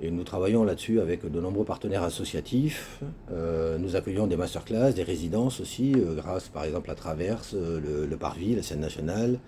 Et 0.00 0.10
nous 0.10 0.22
travaillons 0.22 0.62
là-dessus 0.62 1.00
avec 1.00 1.28
de 1.28 1.40
nombreux 1.40 1.64
partenaires 1.64 2.04
associatifs. 2.04 3.00
Euh, 3.32 3.78
nous 3.78 3.96
accueillons 3.96 4.26
des 4.26 4.36
masterclass, 4.36 4.92
des 4.92 5.02
résidences 5.02 5.60
aussi, 5.60 5.92
grâce 6.16 6.48
par 6.48 6.64
exemple 6.64 6.90
à 6.90 6.94
Traverse, 6.94 7.54
le, 7.54 8.16
Parvis, 8.16 8.54
la 8.54 8.62
scène 8.62 8.80
nationale. 8.80 9.38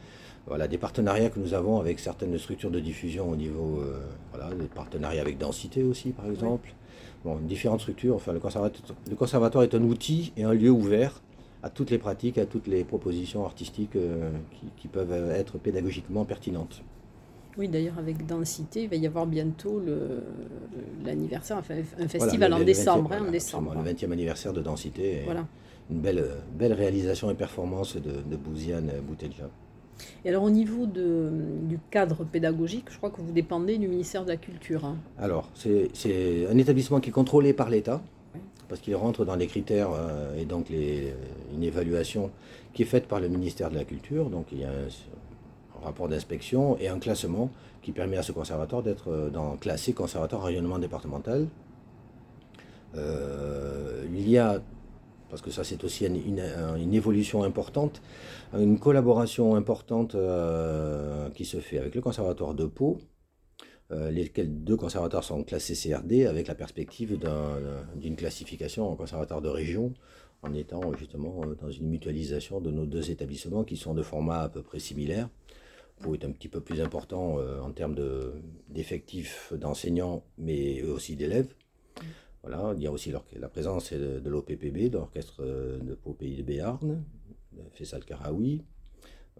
Voilà, 0.46 0.66
des 0.66 0.78
partenariats 0.78 1.30
que 1.30 1.38
nous 1.38 1.54
avons 1.54 1.78
avec 1.78 2.00
certaines 2.00 2.36
structures 2.38 2.70
de 2.70 2.80
diffusion 2.80 3.30
au 3.30 3.36
niveau, 3.36 3.80
voilà, 4.32 4.52
des 4.54 4.66
partenariats 4.66 5.20
avec 5.20 5.38
Densité 5.38 5.84
aussi 5.84 6.10
par 6.10 6.26
exemple 6.26 6.74
bon, 7.24 7.36
différentes 7.36 7.80
structures. 7.80 8.16
Enfin, 8.16 8.32
le 8.32 8.40
conservatoire, 8.40 8.96
le 9.08 9.16
conservatoire 9.16 9.64
est 9.64 9.74
un 9.74 9.82
outil 9.82 10.32
et 10.36 10.44
un 10.44 10.52
lieu 10.52 10.70
ouvert 10.70 11.20
à 11.62 11.70
toutes 11.70 11.90
les 11.90 11.98
pratiques, 11.98 12.38
à 12.38 12.46
toutes 12.46 12.66
les 12.66 12.84
propositions 12.84 13.44
artistiques 13.44 13.96
euh, 13.96 14.30
qui, 14.76 14.88
peuvent 14.88 15.30
être 15.30 15.58
pédagogiquement 15.58 16.24
pertinentes. 16.24 16.82
Oui, 17.58 17.68
d'ailleurs, 17.68 17.98
avec 17.98 18.26
Densité, 18.26 18.84
il 18.84 18.88
va 18.88 18.96
y 18.96 19.06
avoir 19.06 19.26
bientôt 19.26 19.82
l'anniversaire, 21.04 21.58
enfin, 21.58 21.74
un 21.98 22.08
festival 22.08 22.52
en, 22.52 22.60
décembre, 22.60 23.12
hein, 23.12 23.24
en 23.26 23.30
décembre. 23.30 23.74
Le 23.74 23.92
20e 23.92 24.12
anniversaire 24.12 24.52
de 24.52 24.60
Densité. 24.60 25.22
Voilà. 25.24 25.46
Une 25.90 26.00
belle, 26.00 26.24
belle 26.56 26.72
réalisation 26.72 27.30
et 27.30 27.34
performance 27.34 27.96
de, 27.96 28.12
de 28.28 28.36
Bouziane 28.36 28.92
Boutelja. 29.06 29.50
Et 30.24 30.28
alors 30.28 30.44
au 30.44 30.50
niveau 30.50 30.86
de, 30.86 31.30
du 31.62 31.78
cadre 31.90 32.24
pédagogique, 32.24 32.86
je 32.90 32.96
crois 32.96 33.10
que 33.10 33.20
vous 33.20 33.32
dépendez 33.32 33.78
du 33.78 33.88
ministère 33.88 34.24
de 34.24 34.30
la 34.30 34.36
Culture. 34.36 34.84
Hein. 34.84 34.96
Alors 35.18 35.50
c'est 35.54 35.90
un 36.48 36.58
établissement 36.58 37.00
qui 37.00 37.10
est 37.10 37.12
contrôlé 37.12 37.52
par 37.52 37.70
l'État, 37.70 38.02
parce 38.68 38.80
qu'il 38.80 38.94
rentre 38.94 39.24
dans 39.24 39.36
les 39.36 39.46
critères 39.46 39.90
euh, 39.92 40.40
et 40.40 40.44
donc 40.44 40.68
les, 40.68 41.12
une 41.52 41.64
évaluation 41.64 42.30
qui 42.72 42.82
est 42.82 42.86
faite 42.86 43.08
par 43.08 43.20
le 43.20 43.28
ministère 43.28 43.70
de 43.70 43.74
la 43.74 43.84
Culture. 43.84 44.30
Donc 44.30 44.46
il 44.52 44.60
y 44.60 44.64
a 44.64 44.68
un, 44.68 44.88
rapport 45.82 46.08
d'inspection 46.08 46.76
et 46.78 46.88
un 46.88 46.98
classement 46.98 47.50
qui 47.82 47.92
permet 47.92 48.16
à 48.16 48.22
ce 48.22 48.32
conservatoire 48.32 48.82
d'être 48.82 49.08
euh, 49.08 49.56
classé 49.60 49.92
conservatoire 49.92 50.42
rayonnement 50.42 50.78
départemental. 50.78 51.48
Euh, 52.96 54.04
il 54.12 54.28
y 54.28 54.38
a 54.38 54.60
parce 55.28 55.42
que 55.42 55.52
ça 55.52 55.62
c'est 55.62 55.84
aussi 55.84 56.06
une, 56.06 56.94
évolution 56.94 57.44
importante, 57.44 58.02
une 58.52 58.80
collaboration 58.80 59.54
importante 59.54 60.16
euh, 60.16 61.30
qui 61.30 61.44
se 61.44 61.58
fait 61.58 61.78
avec 61.78 61.94
le 61.94 62.00
conservatoire 62.00 62.52
de 62.52 62.66
Pau, 62.66 62.98
lesquels 63.90 64.64
deux 64.64 64.76
conservatoires 64.76 65.22
sont 65.22 65.44
classés 65.44 65.74
CRD 65.74 66.26
avec 66.26 66.48
la 66.48 66.56
perspective 66.56 67.16
d'une 67.96 68.16
classification 68.16 68.90
en 68.90 68.96
conservatoire 68.96 69.40
de 69.40 69.48
région, 69.48 69.92
en 70.42 70.52
étant 70.54 70.92
justement 70.94 71.42
dans 71.60 71.70
une 71.70 71.88
mutualisation 71.88 72.60
de 72.60 72.72
nos 72.72 72.86
deux 72.86 73.10
établissements 73.10 73.62
qui 73.62 73.76
sont 73.76 73.94
de 73.94 74.02
format 74.02 74.40
à 74.42 74.48
peu 74.48 74.62
près 74.62 74.80
similaire. 74.80 75.28
Est 76.12 76.24
un 76.24 76.32
petit 76.32 76.48
peu 76.48 76.60
plus 76.60 76.80
important 76.80 77.36
en 77.62 77.70
termes 77.72 77.94
d'effectifs 78.68 79.52
d'enseignants, 79.52 80.24
mais 80.38 80.82
aussi 80.82 81.14
d'élèves. 81.14 81.54
Voilà, 82.42 82.72
il 82.76 82.82
y 82.82 82.86
a 82.86 82.90
aussi 82.90 83.12
la 83.36 83.48
présence 83.48 83.92
de, 83.92 84.28
l'OPPB, 84.28 84.88
de 84.88 84.98
l'Orchestre 84.98 85.44
de 85.44 85.94
Pau 85.94 86.14
Pays 86.14 86.36
de 86.36 86.42
Béarn, 86.42 87.04
Fessal 87.74 88.04
Karaoui. 88.04 88.64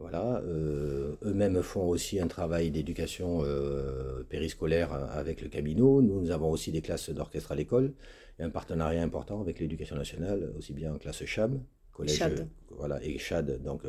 Voilà, 0.01 0.41
euh, 0.47 1.17
eux-mêmes 1.23 1.63
font 1.63 1.87
aussi 1.87 2.21
un 2.21 2.27
travail 2.27 2.71
d'éducation 2.71 3.41
euh, 3.45 4.23
périscolaire 4.31 4.95
avec 4.95 5.43
le 5.43 5.49
Camino. 5.49 6.01
Nous, 6.01 6.31
avons 6.31 6.51
aussi 6.51 6.73
des 6.73 6.81
classes 6.81 7.11
d'orchestre 7.11 7.53
à 7.53 7.55
l'école 7.55 7.93
et 8.39 8.43
un 8.43 8.49
partenariat 8.49 9.03
important 9.03 9.43
avec 9.43 9.61
l'éducation 9.61 9.97
nationale, 9.97 10.53
aussi 10.57 10.73
bien 10.73 10.95
en 10.95 10.99
classe 10.99 11.23
CHAM, 11.27 11.61
collège, 12.01 12.19
Chad. 12.19 12.49
voilà, 12.77 13.03
et 13.05 13.19
CHAD. 13.19 13.63
Donc, 13.63 13.83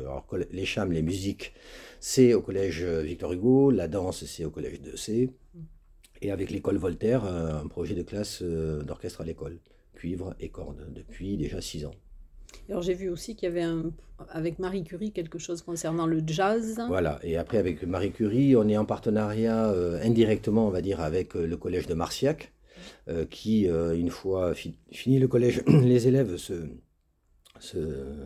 les 0.50 0.64
CHAM, 0.64 0.92
les 0.92 1.02
musiques, 1.02 1.52
c'est 2.00 2.34
au 2.34 2.42
collège 2.42 2.84
Victor 2.84 3.32
Hugo, 3.32 3.70
la 3.70 3.88
danse, 3.88 4.24
c'est 4.24 4.44
au 4.44 4.50
collège 4.50 4.80
de 4.80 4.96
C 4.96 5.30
et 6.22 6.30
avec 6.30 6.50
l'école 6.50 6.76
Voltaire, 6.76 7.24
euh, 7.24 7.60
un 7.62 7.66
projet 7.66 7.94
de 7.94 8.02
classe 8.02 8.40
euh, 8.42 8.82
d'orchestre 8.82 9.20
à 9.20 9.24
l'école, 9.24 9.58
cuivre 9.94 10.34
et 10.40 10.48
cordes, 10.48 10.86
depuis 10.94 11.36
déjà 11.36 11.60
six 11.60 11.84
ans. 11.84 11.94
Alors 12.68 12.82
j'ai 12.82 12.94
vu 12.94 13.08
aussi 13.08 13.34
qu'il 13.34 13.48
y 13.48 13.52
avait 13.52 13.62
un, 13.62 13.90
avec 14.30 14.58
Marie 14.58 14.84
Curie 14.84 15.10
quelque 15.10 15.38
chose 15.38 15.62
concernant 15.62 16.06
le 16.06 16.22
jazz. 16.24 16.80
Voilà, 16.86 17.18
et 17.22 17.36
après 17.36 17.58
avec 17.58 17.82
Marie 17.82 18.12
Curie, 18.12 18.56
on 18.56 18.68
est 18.68 18.76
en 18.76 18.84
partenariat 18.84 19.68
euh, 19.70 20.00
indirectement, 20.02 20.68
on 20.68 20.70
va 20.70 20.80
dire, 20.80 21.00
avec 21.00 21.34
le 21.34 21.56
collège 21.56 21.86
de 21.86 21.94
Marciac, 21.94 22.52
qui, 23.30 23.66
une 23.66 24.10
fois 24.10 24.54
fini 24.54 25.18
le 25.18 25.28
collège, 25.28 25.62
les 25.66 26.08
élèves 26.08 26.36
se, 26.36 26.68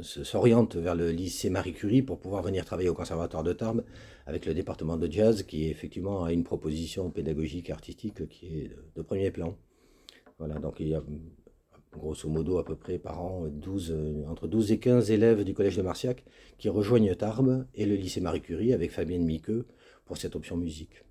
s'oriente 0.03 0.77
vers 0.77 0.95
le 0.95 1.11
lycée 1.11 1.51
Marie 1.51 1.73
Curie 1.73 2.03
pour 2.03 2.19
pouvoir 2.19 2.43
venir 2.43 2.65
travailler 2.65 2.89
au 2.89 2.95
conservatoire 2.95 3.43
de 3.43 3.53
Tarbes 3.53 3.85
avec 4.27 4.47
le 4.47 4.55
département 4.55 4.97
de 4.97 5.11
jazz 5.11 5.43
qui 5.43 5.69
effectivement 5.69 6.25
a 6.25 6.33
une 6.33 6.45
proposition 6.45 7.11
pédagogique 7.11 7.71
artistique 7.71 8.29
qui 8.29 8.47
est 8.47 8.71
de, 8.95 9.03
premier 9.03 9.31
plan. 9.31 9.57
Voilà, 10.39 10.59
donc 10.59 10.81
il 10.81 10.89
y 10.89 10.95
a 10.95 11.03
grosso 11.93 12.29
modo 12.29 12.59
à 12.59 12.65
peu 12.65 12.77
près 12.77 12.99
par 12.99 13.23
an 13.23 13.47
12, 13.49 13.97
entre 14.29 14.47
12 14.47 14.73
et 14.73 14.79
15 14.79 15.11
élèves 15.11 15.45
du 15.45 15.55
collège 15.55 15.77
de 15.77 15.83
Marciac 15.83 16.25
qui 16.59 16.69
rejoignent 16.69 17.15
Tarbes 17.15 17.67
et 17.75 17.87
le 17.87 17.95
lycée 17.95 18.21
Marie 18.21 18.43
Curie 18.43 18.73
avec 18.73 18.91
Fabienne 18.91 19.25
Miqueux 19.25 19.67
pour 20.05 20.17
cette 20.17 20.37
option 20.37 20.57
musique. 20.57 21.06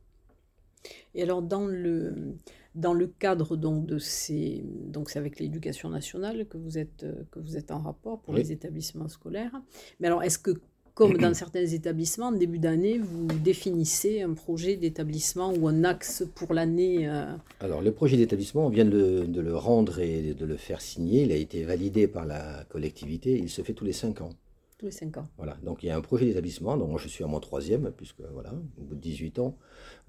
Et 1.14 1.24
alors 1.24 1.42
dans 1.42 1.66
le, 1.66 2.36
dans 2.76 2.94
le 2.94 3.08
cadre 3.08 3.56
donc 3.56 3.86
de 3.86 3.98
ces 3.98 4.64
donc 4.88 5.10
c'est 5.10 5.20
avec 5.20 5.40
l'éducation 5.40 5.90
nationale 5.90 6.46
que 6.48 6.58
vous 6.58 6.78
êtes 6.78 7.06
que 7.32 7.40
vous 7.40 7.58
êtes 7.58 7.72
en 7.72 7.80
rapport 7.80 8.20
pour 8.20 8.34
les 8.34 8.52
établissements 8.52 9.08
scolaires. 9.08 9.62
Mais 10.00 10.08
alors 10.08 10.24
est-ce 10.24 10.40
que 10.40 10.60
comme 10.96 11.18
dans 11.18 11.34
certains 11.34 11.66
établissements, 11.66 12.28
en 12.28 12.32
début 12.32 12.58
d'année, 12.58 13.00
vous 13.00 13.28
définissez 13.28 14.22
un 14.22 14.34
projet 14.34 14.78
d'établissement 14.78 15.54
ou 15.54 15.68
un 15.68 15.84
axe 15.84 16.24
pour 16.36 16.54
l'année 16.54 17.10
euh, 17.10 17.36
Alors, 17.60 17.82
le 17.82 17.92
projet 17.92 18.16
d'établissement, 18.16 18.66
on 18.66 18.70
vient 18.70 18.86
de 18.86 19.28
le, 19.30 19.58
rendre 19.58 20.00
et 20.00 20.34
de 20.34 20.46
le 20.46 20.56
faire 20.56 20.80
signer. 20.80 21.24
Il 21.24 21.34
a 21.34 21.36
été 21.36 21.64
validé 21.64 22.08
par 22.08 22.26
la 22.26 22.64
collectivité. 22.70 23.38
Il 23.38 23.50
se 23.50 23.62
fait 23.62 23.74
tous 23.74 23.84
les 23.84 23.92
cinq 23.92 24.22
ans. 24.22 24.30
Tous 24.78 24.86
les 24.86 24.92
cinq 24.92 25.18
ans. 25.18 25.28
Voilà, 25.38 25.58
donc 25.64 25.84
il 25.84 25.88
y 25.88 25.90
a 25.90 25.96
un 25.96 26.02
projet 26.02 26.26
d'établissement. 26.26 26.76
Donc, 26.76 26.90
moi, 26.90 27.00
je 27.02 27.08
suis 27.08 27.24
à 27.24 27.28
mon 27.28 27.40
troisième, 27.40 27.92
puisque 27.92 28.22
voilà, 28.22 28.54
au 28.78 28.84
bout 28.84 28.96
de 28.96 29.00
18 29.00 29.40
ans. 29.40 29.58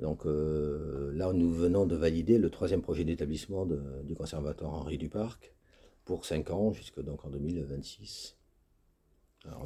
Donc 0.00 0.26
euh, 0.26 1.12
là, 1.14 1.32
nous 1.32 1.52
venons 1.52 1.87
de 1.87 1.94
valider 1.94 2.38
le 2.38 2.50
troisième 2.50 2.82
projet 2.82 3.04
d'établissement 3.04 3.64
du 3.64 4.14
Conservatoire 4.14 4.75
Henri 4.75 4.99
Duparc 4.99 5.52
pour 6.04 6.25
cinq 6.25 6.50
ans, 6.50 6.73
jusque 6.73 7.00
donc 7.00 7.25
en 7.25 7.30
2026 7.30 8.36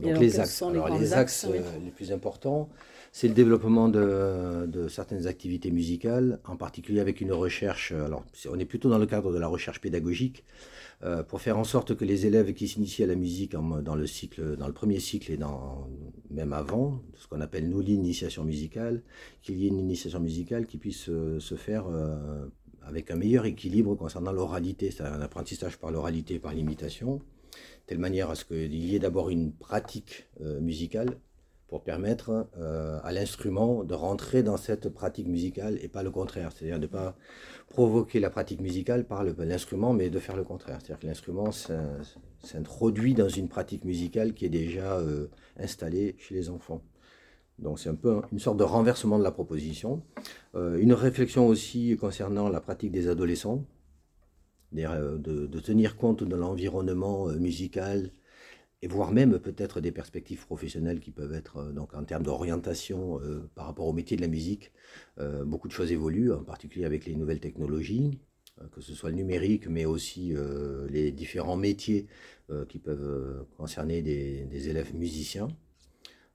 donc 0.01 0.19
les 0.19 0.41
axes, 0.41 0.63
les, 1.01 1.13
axes, 1.13 1.47
euh, 1.49 1.61
les 1.85 1.91
plus 1.91 2.13
importants, 2.13 2.69
c'est 3.13 3.29
le 3.29 3.35
développement 3.35 3.89
de, 3.89 4.87
certaines 4.89 5.27
activités 5.27 5.71
musicales, 5.71 6.41
en 6.47 6.57
particulier 6.57 7.01
avec 7.01 7.21
une 7.21 7.33
recherche. 7.33 7.93
Euh, 7.93 8.07
alors, 8.07 8.25
on 8.51 8.59
est 8.59 8.65
plutôt 8.65 8.89
dans 8.89 8.99
le 8.99 9.07
cadre 9.07 9.33
de 9.33 9.39
la 9.39 9.47
recherche 9.47 9.81
pédagogique, 9.81 10.45
euh, 11.03 11.23
pour 11.23 11.41
faire 11.41 11.59
en 11.59 11.65
sorte 11.65 11.95
que 11.95 12.05
les 12.05 12.27
élèves 12.27 12.53
qui 12.53 12.69
s'initient 12.69 13.05
à 13.05 13.07
la 13.07 13.15
musique 13.15 13.53
dans 13.53 13.95
le 13.95 14.07
cycle, 14.07 14.57
dans 14.57 14.67
le 14.67 14.73
premier 14.73 15.01
cycle 15.01 15.33
et 15.33 15.37
dans, 15.37 15.89
même 16.31 16.53
avant, 16.53 17.01
ce 17.17 17.27
qu'on 17.27 17.41
appelle 17.41 17.69
nous 17.69 17.81
l'initiation 17.81 18.45
musicale, 18.45 19.03
qu'il 19.43 19.57
y 19.57 19.65
ait 19.65 19.69
une 19.69 19.79
initiation 19.81 20.21
musicale 20.21 20.67
qui 20.67 20.79
puisse 20.79 21.05
se 21.07 21.55
faire 21.57 21.87
avec 22.83 23.11
un 23.11 23.17
meilleur 23.17 23.47
équilibre 23.47 23.95
concernant 23.95 24.33
l'oralité, 24.33 24.91
c'est 24.91 25.05
un 25.05 25.21
apprentissage 25.21 25.79
par 25.79 25.91
l'oralité 25.91 26.35
et 26.35 26.39
par 26.39 26.53
l'imitation 26.53 27.21
telle 27.91 27.99
manière 27.99 28.31
à 28.31 28.37
ce 28.37 28.45
qu'il 28.45 28.73
y 28.73 28.95
ait 28.95 29.01
d'abord 29.01 29.31
une 29.31 29.51
pratique 29.53 30.29
euh, 30.43 30.61
musicale 30.61 31.19
pour 31.67 31.83
permettre 31.83 32.47
euh, 32.57 33.01
à 33.03 33.11
l'instrument 33.11 33.83
de 33.83 33.95
rentrer 33.95 34.45
dans 34.45 34.57
cette 34.57 34.89
pratique 34.91 35.27
musicale 35.27 35.77
et 35.83 35.89
pas 35.89 36.05
le 36.05 36.13
contraire. 36.13 36.53
C'est-à-dire 36.53 36.77
de 36.77 36.83
ne 36.83 36.87
pas 36.87 37.17
provoquer 37.69 38.21
la 38.21 38.31
pratique 38.31 38.61
musicale 38.61 39.05
par 39.05 39.25
l'instrument, 39.25 39.93
mais 39.93 40.09
de 40.09 40.21
faire 40.21 40.37
le 40.37 40.45
contraire. 40.45 40.79
C'est-à-dire 40.79 41.01
que 41.01 41.07
l'instrument 41.09 41.51
s'introduit 42.45 43.15
dans 43.15 43.29
une 43.29 43.49
pratique 43.49 43.85
musicale 43.85 44.35
qui 44.35 44.47
est 44.47 44.51
déjà 44.51 44.99
euh, 44.99 45.27
installée 45.59 46.15
chez 46.21 46.37
les 46.37 46.49
enfants. 46.49 46.83
Donc 47.59 47.81
c'est 47.81 47.89
un 47.89 47.97
peu 47.97 48.23
une 48.31 48.39
sorte 48.39 48.57
de 48.57 48.63
renversement 48.63 49.19
de 49.19 49.25
la 49.25 49.33
proposition. 49.33 50.01
une 50.55 50.93
réflexion 50.93 51.49
aussi 51.49 51.97
concernant 52.01 52.49
la 52.49 52.61
pratique 52.61 52.93
des 52.93 53.09
adolescents, 53.09 53.65
euh, 54.77 55.19
de, 55.19 55.61
tenir 55.61 55.97
compte 55.97 56.23
de 56.23 56.37
l'environnement 56.37 57.29
euh, 57.29 57.37
musical 57.39 58.13
et 58.83 58.89
voire 58.89 59.13
même 59.13 59.39
peut-être 59.41 59.81
des 59.81 59.93
perspectives 59.93 60.47
professionnelles 60.47 61.01
qui 61.01 61.11
peuvent 61.11 61.35
être, 61.35 61.59
euh, 61.59 61.73
donc 61.73 61.93
en 61.95 62.05
termes 62.05 62.23
d'orientation 62.23 63.21
par 63.55 63.67
rapport 63.67 63.87
au 63.87 63.93
métier 63.93 64.17
de 64.17 64.23
la 64.23 64.29
musique, 64.29 64.73
beaucoup 65.45 65.69
de 65.69 65.73
choses 65.73 65.93
évoluent, 65.93 66.33
en 66.33 66.45
particulier 66.45 66.85
avec 66.85 67.05
les 67.05 67.15
nouvelles 67.15 67.41
technologies, 67.41 68.19
que 68.73 68.81
ce 68.81 68.95
soit 68.95 69.11
le 69.11 69.17
numérique, 69.17 69.67
mais 69.69 69.85
aussi 69.85 70.35
les 70.89 71.13
différents 71.13 71.57
métiers 71.57 72.07
qui 72.69 72.79
peuvent 72.79 73.47
concerner 73.57 74.03
des, 74.03 74.69
élèves 74.69 74.95
musiciens. 74.95 75.49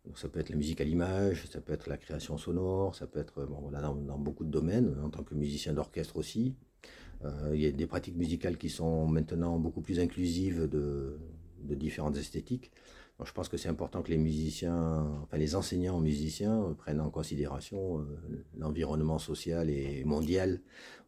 Donc 0.05 0.19
ça 0.19 0.29
peut 0.29 0.39
être 0.39 0.49
la 0.49 0.55
musique 0.55 0.81
à 0.81 0.83
l'image, 0.83 1.45
ça 1.51 1.61
peut 1.61 1.73
être 1.73 1.89
la 1.89 1.97
création 1.97 2.37
sonore, 2.37 2.95
ça 2.95 3.07
peut 3.07 3.19
être 3.19 3.45
bon, 3.45 3.71
dans, 3.71 3.95
dans, 3.95 4.19
beaucoup 4.19 4.43
de 4.43 4.51
domaines, 4.51 4.95
en 5.03 5.09
tant 5.09 5.23
que 5.23 5.33
musicien 5.33 5.73
d'orchestre 5.73 6.17
aussi. 6.17 6.55
Euh, 7.23 7.51
il 7.53 7.61
y 7.61 7.65
a 7.65 7.71
des 7.71 7.87
pratiques 7.87 8.15
musicales 8.15 8.57
qui 8.57 8.69
sont 8.69 9.07
maintenant 9.07 9.57
beaucoup 9.57 9.81
plus 9.81 9.99
inclusives 9.99 10.67
de, 10.67 11.17
différentes 11.75 12.17
esthétiques. 12.17 12.71
je 13.23 13.31
pense 13.31 13.49
que 13.49 13.57
c'est 13.57 13.69
important 13.69 14.03
que 14.03 14.11
les 14.11 14.17
musiciens, 14.17 15.19
enfin 15.23 15.37
les 15.37 15.55
enseignants 15.55 15.99
musiciens 15.99 16.75
prennent 16.77 17.01
en 17.01 17.09
considération 17.09 17.99
euh, 17.99 18.03
l'environnement 18.57 19.17
social 19.17 19.69
et 19.69 20.03
mondial 20.05 20.61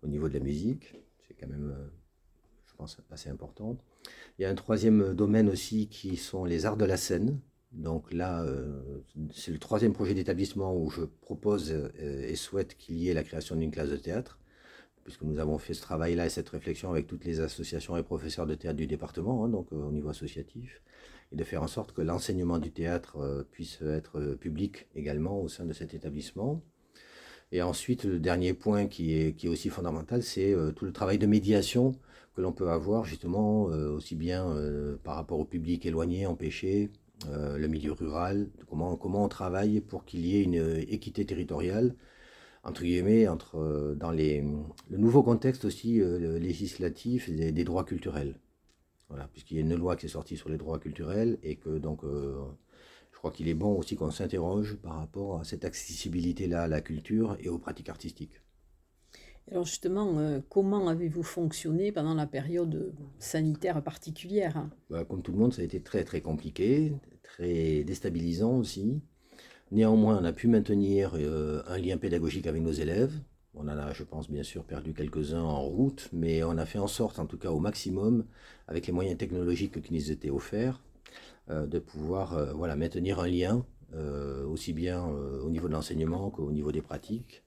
au 0.04 0.08
niveau 0.08 0.28
de 0.30 0.34
la 0.34 0.40
musique. 0.40 0.96
C'est 1.28 1.36
quand 1.36 1.48
même, 1.48 1.72
euh, 1.78 1.88
je 2.66 2.74
pense, 2.76 2.98
assez 3.12 3.30
important. 3.30 3.78
Il 4.40 4.44
y 4.44 4.46
a 4.46 4.50
un 4.50 4.56
troisième 4.56 5.14
domaine 5.14 5.50
aussi 5.50 5.88
qui 5.90 6.16
sont 6.18 6.46
les 6.46 6.66
arts 6.66 6.78
de 6.78 6.86
la 6.86 6.98
scène. 6.98 7.40
Donc 7.74 8.14
là, 8.14 8.46
c'est 9.34 9.52
le 9.52 9.60
troisième 9.60 9.92
projet 9.92 10.14
d'établissement 10.14 10.74
où 10.76 10.90
je 10.90 11.02
propose 11.02 11.72
et 12.00 12.36
souhaite 12.36 12.78
qu'il 12.78 12.96
y 12.96 13.10
ait 13.10 13.14
la 13.14 13.24
création 13.24 13.58
d'une 13.58 13.72
classe 13.72 13.90
de 13.90 13.98
théâtre 13.98 14.40
puisque 15.08 15.22
nous 15.22 15.40
avons 15.40 15.58
fait 15.58 15.74
ce 15.74 15.82
travail-là 15.82 16.26
et 16.26 16.30
cette 16.30 16.50
réflexion 16.50 16.92
avec 16.92 17.08
toutes 17.08 17.24
les 17.24 17.40
associations 17.40 17.96
et 17.96 18.04
professeurs 18.04 18.46
de 18.46 18.56
théâtre 18.56 18.76
du 18.76 18.88
département, 18.88 19.46
hein, 19.46 19.48
donc 19.48 19.72
euh, 19.72 19.78
au 19.78 19.92
niveau 19.94 20.10
associatif, 20.10 20.82
et 21.32 21.38
de 21.38 21.46
faire 21.46 21.64
en 21.64 21.68
sorte 21.68 21.94
que 21.94 22.02
l'enseignement 22.02 22.60
du 22.60 22.72
théâtre 22.72 23.16
euh, 23.22 23.44
puisse 23.50 23.82
être 23.82 24.20
euh, 24.20 24.36
public 24.36 24.90
également 24.98 25.40
au 25.40 25.48
sein 25.48 25.64
de 25.64 25.72
cet 25.72 25.94
établissement. 25.94 26.62
Et 27.54 27.62
ensuite, 27.62 28.04
le 28.04 28.20
dernier 28.20 28.54
point 28.54 28.88
qui 28.88 29.14
est, 29.14 29.48
aussi 29.48 29.70
fondamental, 29.70 30.24
c'est 30.24 30.54
tout 30.76 30.84
le 30.84 30.92
travail 30.92 31.18
de 31.18 31.26
médiation 31.26 31.94
que 32.36 32.42
l'on 32.42 32.52
peut 32.52 32.70
avoir 32.70 33.06
justement 33.06 33.64
aussi 33.64 34.18
bien 34.18 34.54
par 35.06 35.16
rapport 35.16 35.40
au 35.40 35.46
public 35.46 35.86
éloigné, 35.86 36.26
empêché, 36.26 36.92
le 37.26 37.68
milieu 37.68 37.94
rural, 37.94 38.50
comment 38.68 39.00
on 39.02 39.30
travaille 39.30 39.80
pour 39.80 40.04
qu'il 40.04 40.26
y 40.26 40.36
ait 40.36 40.44
une 40.44 40.84
équité 40.90 41.24
territoriale 41.26 41.96
entre 42.68 42.84
guillemets, 42.84 43.28
entre, 43.28 43.58
euh, 43.58 43.96
dans 43.96 44.12
les, 44.12 44.44
le 44.90 44.98
nouveau 44.98 45.24
contexte 45.24 45.66
aussi 45.66 46.02
euh, 46.02 46.38
législatif 46.38 47.30
des, 47.30 47.52
des, 47.52 47.64
droits 47.64 47.86
culturels. 47.86 48.36
Voilà, 49.10 49.30
puisqu'il 49.32 49.56
y 49.56 49.60
a 49.60 49.62
une 49.62 49.76
loi 49.76 49.96
qui 49.96 50.08
est 50.08 50.10
sortie 50.10 50.36
sur 50.36 50.50
les 50.50 50.58
droits 50.58 50.78
culturels 50.78 51.40
et 51.44 51.56
que 51.56 51.78
donc 51.78 52.04
euh, 52.04 52.36
je 53.14 53.18
crois 53.18 53.32
qu'il 53.32 53.48
est 53.48 53.54
bon 53.54 53.78
aussi 53.78 53.96
qu'on 53.96 54.12
s'interroge 54.12 54.76
par 54.76 54.98
rapport 54.98 55.40
à 55.40 55.46
cette 55.46 55.64
accessibilité-là 55.64 56.64
à 56.64 56.68
la 56.68 56.82
culture 56.82 57.38
et 57.40 57.48
aux 57.48 57.58
pratiques 57.58 57.90
artistiques. 57.90 58.42
Alors 59.50 59.64
justement, 59.64 60.42
comment 60.50 60.90
avez-vous 60.90 61.24
fonctionné 61.24 61.94
pendant 61.94 62.14
la 62.14 62.28
période 62.28 62.94
sanitaire 63.18 63.82
particulière? 63.82 64.70
Bah, 64.90 65.06
Comme 65.06 65.22
tout 65.22 65.32
le 65.32 65.38
monde, 65.38 65.54
ça 65.54 65.62
a 65.62 65.66
été 65.66 65.80
très 65.80 66.04
très 66.04 66.20
compliqué, 66.20 66.94
très 67.24 67.86
déstabilisant 67.86 68.58
aussi. 68.58 69.02
Néanmoins, 69.72 70.20
on 70.22 70.24
a 70.24 70.32
pu 70.32 70.48
maintenir 70.48 71.12
euh, 71.16 71.62
un 71.68 71.78
lien 71.78 71.98
pédagogique 71.98 72.48
avec 72.48 72.62
nos 72.62 72.72
élèves. 72.72 73.14
On 73.54 73.68
en 73.68 73.78
a, 73.78 73.92
je 73.92 74.04
pense, 74.04 74.30
bien 74.30 74.44
sûr, 74.44 74.64
perdu 74.64 74.94
quelques-uns 74.94 75.42
en 75.42 75.62
route, 75.62 76.10
mais 76.14 76.42
on 76.44 76.58
a 76.58 76.66
fait 76.66 76.80
en 76.80 76.88
sorte, 76.88 77.20
en 77.20 77.26
tout 77.26 77.38
cas 77.38 77.50
au 77.50 77.60
maximum, 77.60 78.26
avec 78.68 78.88
les 78.88 78.94
moyens 78.94 79.18
technologiques 79.18 79.82
qui 79.82 79.94
nous 79.94 80.12
étaient 80.12 80.30
offerts, 80.30 80.82
euh, 81.50 81.68
de 81.68 81.80
pouvoir 81.80 82.38
euh, 82.38 82.54
voilà, 82.54 82.76
maintenir 82.76 83.20
un 83.20 83.28
lien, 83.28 83.66
aussi 84.50 84.74
bien 84.74 85.02
au 85.06 85.50
niveau 85.50 85.70
de 85.70 85.74
l'enseignement 85.74 86.30
qu'au 86.30 86.52
niveau 86.52 86.74
des 86.74 86.82
pratiques. 86.82 87.42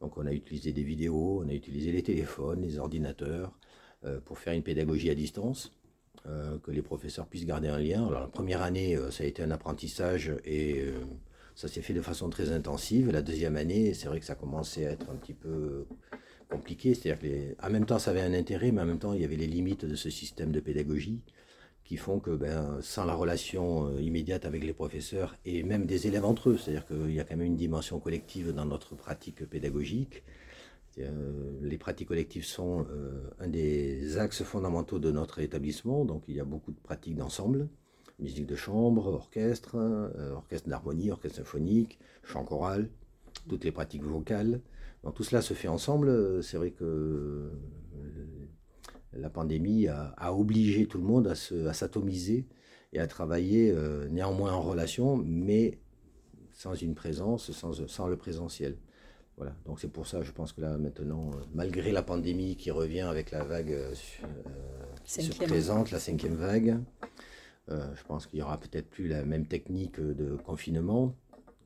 Donc 0.00 0.18
on 0.18 0.26
a 0.26 0.32
utilisé 0.32 0.72
des 0.72 0.82
vidéos, 0.82 1.40
on 1.44 1.48
a 1.48 1.52
utilisé 1.52 1.92
les 1.92 2.02
téléphones, 2.02 2.62
les 2.62 2.80
ordinateurs, 2.80 3.56
pour 4.24 4.40
faire 4.40 4.54
une 4.54 4.64
pédagogie 4.64 5.08
à 5.08 5.14
distance. 5.14 5.72
que 6.24 6.70
les 6.72 6.82
professeurs 6.82 7.28
puissent 7.28 7.46
garder 7.46 7.68
un 7.68 7.78
lien. 7.78 8.04
Alors 8.08 8.22
la 8.22 8.26
première 8.26 8.60
année, 8.62 8.98
ça 9.12 9.22
a 9.22 9.26
été 9.28 9.40
un 9.44 9.52
apprentissage 9.52 10.32
et 10.44 10.84
ça 11.54 11.68
s'est 11.68 11.82
fait 11.82 11.94
de 11.94 12.02
façon 12.02 12.28
très 12.30 12.50
intensive. 12.50 13.10
La 13.10 13.22
deuxième 13.22 13.56
année, 13.56 13.94
c'est 13.94 14.08
vrai 14.08 14.20
que 14.20 14.26
ça 14.26 14.34
commençait 14.34 14.86
à 14.86 14.90
être 14.92 15.10
un 15.10 15.16
petit 15.16 15.34
peu 15.34 15.86
compliqué. 16.48 16.94
C'est-à-dire 16.94 17.18
que, 17.20 17.66
en 17.66 17.70
même 17.70 17.86
temps, 17.86 17.98
ça 17.98 18.10
avait 18.10 18.20
un 18.20 18.34
intérêt, 18.34 18.72
mais 18.72 18.82
en 18.82 18.86
même 18.86 18.98
temps, 18.98 19.12
il 19.12 19.22
y 19.22 19.24
avait 19.24 19.36
les 19.36 19.46
limites 19.46 19.84
de 19.84 19.96
ce 19.96 20.10
système 20.10 20.52
de 20.52 20.60
pédagogie 20.60 21.20
qui 21.84 21.96
font 21.96 22.18
que, 22.18 22.30
ben, 22.30 22.78
sans 22.80 23.04
la 23.04 23.14
relation 23.14 23.88
euh, 23.88 24.00
immédiate 24.00 24.46
avec 24.46 24.64
les 24.64 24.72
professeurs 24.72 25.36
et 25.44 25.62
même 25.62 25.84
des 25.84 26.06
élèves 26.06 26.24
entre 26.24 26.50
eux, 26.50 26.56
c'est-à-dire 26.56 26.86
qu'il 26.86 27.12
y 27.12 27.20
a 27.20 27.24
quand 27.24 27.36
même 27.36 27.46
une 27.46 27.56
dimension 27.56 28.00
collective 28.00 28.52
dans 28.52 28.64
notre 28.64 28.94
pratique 28.94 29.44
pédagogique. 29.44 30.22
Euh, 30.98 31.58
les 31.60 31.76
pratiques 31.76 32.08
collectives 32.08 32.44
sont 32.44 32.86
euh, 32.90 33.30
un 33.38 33.48
des 33.48 34.16
axes 34.16 34.44
fondamentaux 34.44 34.98
de 34.98 35.10
notre 35.10 35.40
établissement, 35.40 36.04
donc 36.04 36.24
il 36.28 36.36
y 36.36 36.40
a 36.40 36.44
beaucoup 36.44 36.72
de 36.72 36.80
pratiques 36.80 37.16
d'ensemble 37.16 37.68
musique 38.18 38.46
de 38.46 38.56
chambre, 38.56 39.06
orchestre, 39.08 39.76
euh, 39.76 40.32
orchestre 40.32 40.68
d'harmonie, 40.68 41.10
orchestre 41.10 41.38
symphonique, 41.38 41.98
chant 42.22 42.44
choral, 42.44 42.88
toutes 43.48 43.64
les 43.64 43.72
pratiques 43.72 44.04
vocales. 44.04 44.60
Donc 45.02 45.14
tout 45.14 45.24
cela 45.24 45.42
se 45.42 45.54
fait 45.54 45.68
ensemble. 45.68 46.42
C'est 46.42 46.56
vrai 46.56 46.70
que 46.70 46.84
euh, 46.84 47.50
la 49.12 49.30
pandémie 49.30 49.88
a, 49.88 50.34
obligé 50.34 50.86
tout 50.86 50.98
le 50.98 51.04
monde 51.04 51.26
à, 51.28 51.72
s'atomiser 51.72 52.46
et 52.92 53.00
à 53.00 53.06
travailler 53.06 53.70
euh, 53.72 54.08
néanmoins 54.08 54.52
en 54.52 54.62
relation, 54.62 55.16
mais 55.16 55.78
sans 56.52 56.74
une 56.74 56.94
présence, 56.94 57.50
sans, 57.50 58.06
le 58.06 58.16
présentiel. 58.16 58.76
Voilà, 59.36 59.52
donc 59.66 59.80
c'est 59.80 59.90
pour 59.90 60.06
ça, 60.06 60.22
je 60.22 60.30
pense 60.30 60.52
que 60.52 60.60
là 60.60 60.78
maintenant, 60.78 61.32
malgré 61.52 61.90
la 61.90 62.04
pandémie 62.04 62.54
qui 62.54 62.70
revient 62.70 63.00
avec 63.00 63.32
la 63.32 63.42
vague 63.42 63.76
qui 65.04 65.22
se 65.24 65.32
présente, 65.42 65.90
la 65.90 65.98
cinquième 65.98 66.36
vague, 66.36 66.78
je 67.68 68.02
pense 68.06 68.26
qu'il 68.26 68.38
y 68.38 68.42
aura 68.42 68.58
peut-être 68.58 68.88
plus 68.88 69.08
la 69.08 69.24
même 69.24 69.46
technique 69.46 70.00
de 70.00 70.36
confinement, 70.36 71.14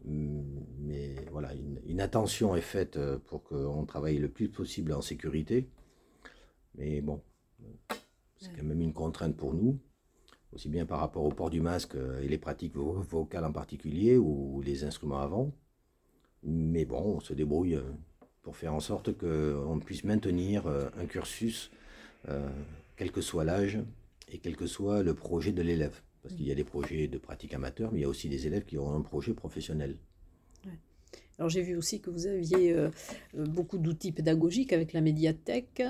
mais 0.05 1.17
voilà, 1.31 1.53
une, 1.87 2.01
attention 2.01 2.55
est 2.55 2.61
faite 2.61 2.97
euh, 2.97 3.19
pour 3.19 3.43
qu'on 3.43 3.85
travaille 3.85 4.19
le 4.19 4.29
plus 4.29 4.49
possible 4.49 4.93
en 4.93 5.03
sécurité. 5.03 5.69
Mais 6.77 7.01
bon, 7.01 7.21
c'est 8.37 8.55
quand 8.57 8.65
même 8.65 8.81
une 8.81 8.93
contrainte 8.93 9.37
pour 9.37 9.55
nous. 9.55 9.79
aussi 10.53 10.69
bien 10.69 10.87
par 10.87 11.01
rapport 11.01 11.25
au 11.25 11.31
port 11.31 11.51
du 11.51 11.61
masque 11.61 11.97
et 12.23 12.29
les 12.29 12.39
pratiques 12.39 12.77
vocales 12.77 13.45
en 13.45 13.53
particulier, 13.53 14.17
ou 14.17 14.63
les 14.63 14.85
instruments 14.85 15.21
avant. 15.21 15.53
Mais 16.45 16.85
bon, 16.85 17.17
on 17.17 17.21
se 17.21 17.35
débrouille 17.35 17.79
pour 18.43 18.57
faire 18.57 18.75
en 18.75 18.81
sorte 18.81 19.13
qu'on 19.19 19.81
puisse 19.81 20.05
maintenir 20.05 20.67
un 20.69 21.07
cursus, 21.07 21.71
quel 22.97 23.11
que 23.11 23.21
soit 23.21 23.45
l'âge 23.45 23.81
et 24.33 24.39
quel 24.39 24.57
que 24.57 24.67
soit 24.67 25.03
le 25.03 25.15
projet 25.15 25.53
de 25.53 25.63
l'élève. 25.63 26.01
Parce 26.23 26.35
qu'il 26.35 26.47
y 26.47 26.53
a 26.53 26.55
des 26.55 26.65
projets 26.65 27.09
de 27.09 27.19
pratique 27.19 27.55
amateur, 27.55 27.93
mais 27.93 28.01
il 28.01 28.03
y 28.03 28.07
a 28.07 28.09
aussi 28.09 28.29
des 28.29 28.47
élèves 28.47 28.65
qui 28.65 28.79
ont 28.79 28.95
un 28.95 29.01
projet 29.01 29.35
professionnel. 29.35 29.97
Alors 31.39 31.49
j'ai 31.49 31.63
vu 31.63 31.77
aussi 31.77 32.01
que 32.01 32.11
vous 32.11 32.27
aviez 32.27 32.73
euh, 32.73 32.91
euh, 33.37 33.45
beaucoup 33.47 33.79
d'outils 33.79 34.11
pédagogiques 34.11 34.73
avec 34.73 34.93
la 34.93 35.01
médiathèque 35.01 35.83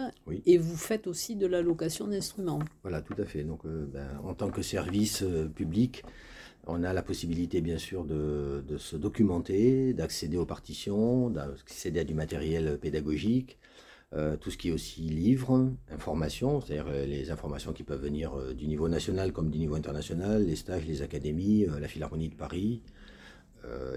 et 0.44 0.59
vous 0.59 0.77
faites 0.77 1.07
aussi 1.07 1.37
de 1.37 1.46
la 1.46 1.62
location 1.62 2.07
d'instruments. 2.07 2.61
Voilà, 2.83 3.01
tout 3.01 3.14
à 3.16 3.24
fait. 3.24 3.44
Donc 3.44 3.64
euh, 3.64 3.87
ben, 3.90 4.09
en 4.24 4.35
tant 4.35 4.51
que 4.51 4.61
service 4.61 5.24
public, 5.55 6.05
on 6.66 6.83
a 6.83 6.92
la 6.92 7.03
possibilité 7.03 7.62
bien 7.62 7.79
sûr 7.79 8.05
de, 8.05 8.62
de 8.68 8.77
se 8.77 8.96
documenter, 8.96 9.94
d'accéder 9.94 10.37
aux 10.37 10.44
partitions, 10.44 11.31
d'accéder 11.31 12.01
à 12.01 12.05
du 12.05 12.12
matériel 12.12 12.79
pédagogique, 12.79 13.59
tout 14.40 14.51
ce 14.51 14.57
qui 14.57 14.68
est 14.68 14.73
aussi 14.73 15.03
livres, 15.03 15.71
informations, 15.90 16.61
c'est-à-dire 16.61 16.90
les 17.07 17.31
informations 17.31 17.73
qui 17.73 17.83
peuvent 17.83 18.03
venir 18.03 18.55
du 18.55 18.66
niveau 18.66 18.88
national 18.88 19.33
comme 19.33 19.51
du 19.51 19.59
niveau 19.59 19.75
international, 19.75 20.47
les 20.47 20.57
stages, 20.57 20.87
les 20.87 21.03
académies, 21.03 21.66
la 21.66 21.88
Philharmonie 21.88 22.31
de 22.31 22.35
Paris, 22.35 22.81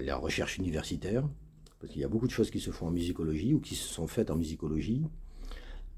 la 0.00 0.16
recherche 0.16 0.58
universitaire 0.58 1.24
parce 1.82 1.92
qu'il 1.92 2.00
y 2.00 2.04
a 2.04 2.08
beaucoup 2.08 2.28
de 2.28 2.32
choses 2.32 2.52
qui 2.52 2.60
se 2.60 2.70
font 2.70 2.86
en 2.86 2.90
musicologie 2.92 3.54
ou 3.54 3.60
qui 3.60 3.74
se 3.74 3.88
sont 3.88 4.06
faites 4.06 4.30
en 4.30 4.36
musicologie. 4.36 5.02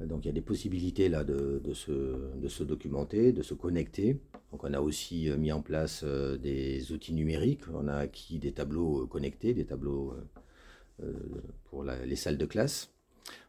Donc 0.01 0.25
il 0.25 0.29
y 0.29 0.31
a 0.31 0.33
des 0.33 0.41
possibilités 0.41 1.11
là 1.11 1.25
de, 1.25 1.61
se, 1.75 2.63
documenter, 2.63 3.33
de 3.33 3.43
se 3.43 3.53
connecter. 3.53 4.19
Donc 4.51 4.65
on 4.65 4.73
a 4.73 4.81
aussi 4.81 5.29
euh, 5.29 5.37
mis 5.37 5.53
en 5.53 5.61
place 5.61 6.01
euh, 6.03 6.39
des 6.39 6.91
outils 6.91 7.13
numériques. 7.13 7.61
On 7.75 7.87
a 7.87 7.97
acquis 7.97 8.39
des 8.39 8.53
tableaux 8.53 9.03
euh, 9.03 9.07
connectés, 9.07 9.53
des 9.53 9.67
tableaux 9.67 10.15
pour 11.65 11.83
les 11.83 12.17
salles 12.17 12.39
de 12.39 12.47
classe. 12.47 12.94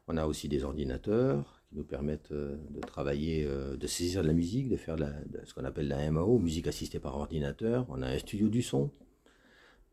On 0.08 0.18
a 0.18 0.26
aussi 0.26 0.48
des 0.48 0.64
ordinateurs 0.64 1.64
qui 1.68 1.76
nous 1.76 1.84
permettent 1.84 2.32
de 2.32 2.80
travailler, 2.86 3.44
de 3.46 3.88
saisir 3.88 4.22
de 4.22 4.28
la 4.28 4.34
musique, 4.34 4.70
de 4.70 4.78
faire 4.78 4.98
ce 5.46 5.54
qu'on 5.54 5.66
appelle 5.66 5.88
la 5.88 6.12
MAO, 6.12 6.38
musique 6.38 6.68
assistée 6.68 7.00
par 7.00 7.18
ordinateur. 7.18 7.88
On 7.90 8.02
a 8.04 8.08
un 8.08 8.20
studio 8.20 8.48
du 8.48 8.62
son 8.62 8.92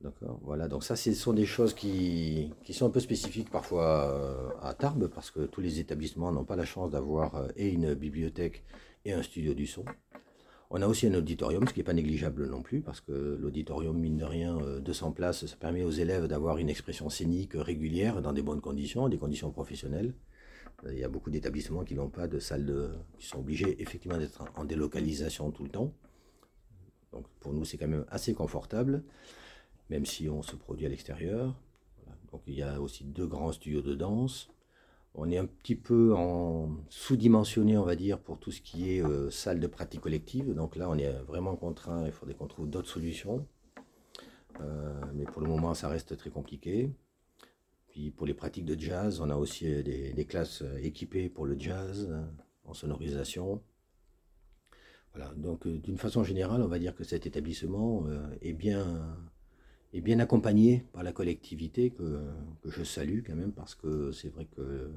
D'accord, 0.03 0.40
voilà, 0.42 0.66
donc 0.66 0.83
ça, 0.83 0.96
ce 0.96 1.12
sont 1.12 1.33
des 1.33 1.46
choses 1.46 1.75
qui, 1.75 2.53
sont 2.72 2.87
un 2.87 2.90
peu 2.90 2.98
spécifiques 2.98 3.51
parfois 3.51 4.11
euh, 4.12 4.48
à 4.61 4.75
Tarbes, 4.75 5.07
parce 5.07 5.31
que 5.31 5.46
tous 5.46 5.61
les 5.61 5.79
établissements 5.79 6.33
n'ont 6.33 6.44
pas 6.44 6.57
la 6.57 6.64
chance 6.64 6.90
d'avoir 6.90 7.37
euh, 7.37 7.48
et 7.55 7.68
une 7.68 7.94
bibliothèque 7.94 8.64
et 9.05 9.12
un 9.12 9.22
studio 9.22 9.55
du 9.55 9.68
son. 9.68 9.85
On 10.74 10.80
a 10.80 10.88
aussi 10.88 11.06
un 11.06 11.14
auditorium, 11.14 11.68
ce 11.68 11.72
qui 11.74 11.80
n'est 11.80 11.85
pas 11.85 11.92
négligeable 11.92 12.48
non 12.48 12.62
plus, 12.62 12.80
parce 12.80 13.00
que 13.00 13.38
l'auditorium, 13.40 13.96
mine 13.96 14.16
de 14.16 14.24
rien, 14.24 14.58
200 14.80 15.08
euh, 15.08 15.12
places, 15.12 15.46
ça 15.46 15.56
permet 15.56 15.82
aux 15.85 15.90
élèves 15.90 16.26
d'avoir 16.26 16.56
une 16.56 16.70
expression 16.70 17.11
scénique 17.11 17.52
régulière 17.54 18.22
dans 18.22 18.32
des 18.32 18.42
bonnes 18.42 18.62
conditions, 18.62 19.08
des 19.08 19.18
conditions 19.18 19.50
professionnelles. 19.50 20.14
Il 20.90 20.98
y 20.98 21.04
a 21.04 21.08
beaucoup 21.08 21.30
d'établissements 21.30 21.85
qui 21.85 21.94
n'ont 21.94 22.08
pas 22.08 22.26
de 22.26 22.38
salle 22.38 22.64
de... 22.66 22.90
qui 23.18 23.26
sont 23.26 23.38
obligés 23.38 23.80
effectivement 23.80 24.18
d'être 24.18 24.44
en 24.56 24.64
délocalisation 24.64 25.50
tout 25.50 25.62
le 25.62 25.68
temps. 25.68 25.92
Donc 27.12 27.26
pour 27.38 27.52
nous, 27.52 27.64
c'est 27.64 27.76
quand 27.76 27.87
même 27.87 28.06
assez 28.08 28.35
confortable 28.35 29.04
même 29.92 30.06
si 30.06 30.28
on 30.28 30.42
se 30.42 30.56
produit 30.56 30.87
à 30.87 30.88
l'extérieur. 30.88 31.54
Donc 32.30 32.40
il 32.46 32.54
y 32.54 32.62
a 32.62 32.80
aussi 32.80 33.04
deux 33.04 33.26
grands 33.26 33.52
studios 33.52 33.82
de 33.82 33.94
danse. 33.94 34.48
On 35.14 35.31
est 35.31 35.37
un 35.37 35.46
petit 35.46 35.77
peu 35.77 36.14
en 36.14 36.70
sous-dimensionné, 36.88 37.77
on 37.77 37.85
va 37.85 37.96
dire, 37.96 38.18
pour 38.18 38.38
tout 38.38 38.51
ce 38.51 38.62
qui 38.62 38.96
est 38.96 39.05
euh, 39.05 39.31
salle 39.31 39.61
de 39.61 39.66
pratique 39.66 40.01
collective. 40.01 40.55
Donc 40.55 40.75
là, 40.75 40.88
on 40.88 40.96
est 40.96 41.12
vraiment 41.25 41.55
contraint, 41.55 42.07
il 42.07 42.12
faudrait 42.12 42.35
qu'on 42.35 42.46
trouve 42.46 42.68
d'autres 42.68 42.88
solutions. 42.88 43.46
Euh, 44.61 45.01
mais 45.14 45.25
pour 45.25 45.42
le 45.42 45.48
moment, 45.48 45.75
ça 45.75 45.88
reste 45.88 46.16
très 46.16 46.31
compliqué. 46.31 46.90
Puis 47.88 48.11
pour 48.11 48.27
les 48.27 48.33
pratiques 48.33 48.64
de 48.64 48.79
jazz, 48.79 49.20
on 49.20 49.29
a 49.29 49.37
aussi 49.37 49.66
des, 49.83 50.14
des 50.14 50.25
classes 50.25 50.64
équipées 50.83 51.29
pour 51.29 51.44
le 51.44 51.59
jazz 51.59 52.11
en 52.64 52.72
sonorisation. 52.72 53.62
Voilà, 55.14 55.31
donc 55.35 55.66
euh, 55.66 55.79
d'une 55.79 55.98
façon 55.98 56.25
générale, 56.25 56.62
on 56.62 56.68
va 56.68 56.79
dire 56.79 56.94
que 56.94 57.05
cet 57.05 57.27
établissement 57.27 58.07
est 58.40 58.55
bien 58.55 59.14
et 59.92 60.00
bien 60.00 60.18
accompagné 60.20 60.85
par 60.92 61.02
la 61.02 61.12
collectivité 61.12 61.90
que, 61.90 62.20
je 62.64 62.83
salue 62.83 63.20
quand 63.26 63.35
même 63.35 63.52
parce 63.52 63.74
que 63.74 64.11
c'est 64.12 64.28
vrai 64.28 64.46
que 64.57 64.90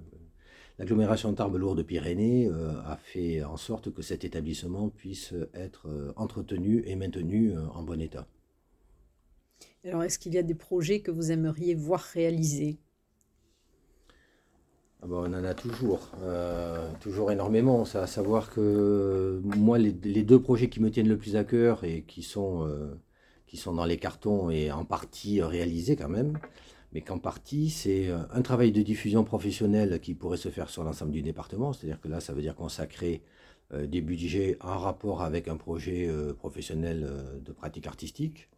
l'agglomération 0.79 1.33
Tarbes-Lourdes-Pyrénées 1.33 2.47
euh, 2.47 2.81
a 2.85 2.95
fait 2.97 3.43
en 3.43 3.57
sorte 3.57 3.93
que 3.93 4.01
cet 4.01 4.23
établissement 4.23 4.89
puisse 4.89 5.33
être 5.53 5.89
euh, 5.89 6.13
entretenu 6.15 6.83
et 6.85 6.95
maintenu 6.95 7.51
euh, 7.51 7.67
en 7.73 7.83
bon 7.83 7.99
état. 7.99 8.27
Alors 9.83 10.03
est-ce 10.03 10.17
qu'il 10.17 10.33
y 10.33 10.37
a 10.37 10.43
des 10.43 10.55
projets 10.55 11.01
que 11.01 11.11
vous 11.11 11.31
aimeriez 11.31 11.75
voir 11.75 11.99
réalisés? 11.99 12.77
Ah 15.01 15.07
ben, 15.07 15.17
on 15.17 15.33
en 15.33 15.43
a 15.43 15.53
toujours, 15.53 16.09
toujours 16.99 17.31
énormément. 17.31 17.85
Ça, 17.85 18.01
à 18.01 18.07
savoir 18.07 18.49
que 18.49 19.39
moi, 19.43 19.77
les, 19.77 19.91
les, 20.03 20.23
deux 20.23 20.41
projets 20.41 20.67
qui 20.67 20.81
me 20.81 20.89
tiennent 20.89 21.07
le 21.07 21.17
plus 21.17 21.35
à 21.35 21.43
cœur 21.43 21.83
et 21.83 22.01
qui 22.01 22.23
sont 22.23 22.67
qui 23.47 23.57
sont 23.57 23.73
dans 23.73 23.85
les 23.85 23.97
cartons 23.97 24.49
et 24.49 24.71
en 24.71 24.85
partie 24.85 25.41
réalisés 25.41 25.95
quand 25.95 26.09
même, 26.09 26.37
mais 26.93 27.01
qu'en 27.01 27.19
partie 27.19 27.69
c'est 27.69 28.09
euh, 28.09 28.19
un 28.31 28.41
travail 28.41 28.71
de 28.71 28.81
diffusion 28.81 29.23
professionnelle 29.23 29.99
qui 29.99 30.13
pourrait 30.13 30.37
se 30.37 30.49
faire 30.49 30.69
sur 30.69 30.83
l'ensemble 30.83 31.11
du 31.11 31.21
département, 31.21 31.73
c'est-à-dire 31.73 31.99
que 31.99 32.07
là 32.07 32.19
ça 32.19 32.33
veut 32.33 32.41
dire 32.41 32.55
consacrer 32.55 33.21
euh, 33.73 33.85
des 33.85 34.01
budgets 34.01 34.57
en 34.61 34.77
rapport 34.77 35.21
avec 35.21 35.47
un 35.47 35.57
projet 35.57 36.07
euh, 36.07 36.33
professionnel 36.33 37.07
de 37.43 37.51
pratique 37.51 37.87
artistique, 37.87 38.49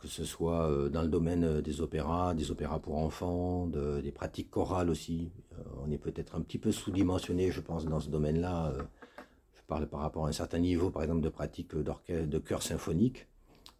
que 0.00 0.08
ce 0.08 0.24
soit 0.24 0.88
dans 0.90 1.02
le 1.02 1.08
domaine 1.08 1.60
des 1.60 1.82
opéras, 1.82 2.32
des 2.32 2.50
opéras 2.50 2.78
pour 2.78 2.96
enfants, 2.96 3.66
des 3.66 4.10
pratiques 4.10 4.50
chorales 4.50 4.88
aussi. 4.88 5.30
on 5.84 5.90
est 5.90 5.98
peut-être 5.98 6.34
un 6.34 6.40
petit 6.40 6.56
peu 6.56 6.72
sous-dimensionné, 6.72 7.50
je 7.50 7.60
pense, 7.60 7.84
dans 7.84 8.00
ce 8.00 8.08
domaine-là. 8.08 8.72
je 9.54 9.60
parle 9.66 9.86
par 9.86 10.00
rapport 10.00 10.24
à 10.24 10.30
un 10.30 10.32
certain 10.32 10.60
niveau, 10.60 10.88
par 10.88 11.02
exemple, 11.02 11.20
de 11.20 11.28
pratique 11.28 11.76
de 11.76 12.38
chœur 12.38 12.62
symphonique 12.62 13.26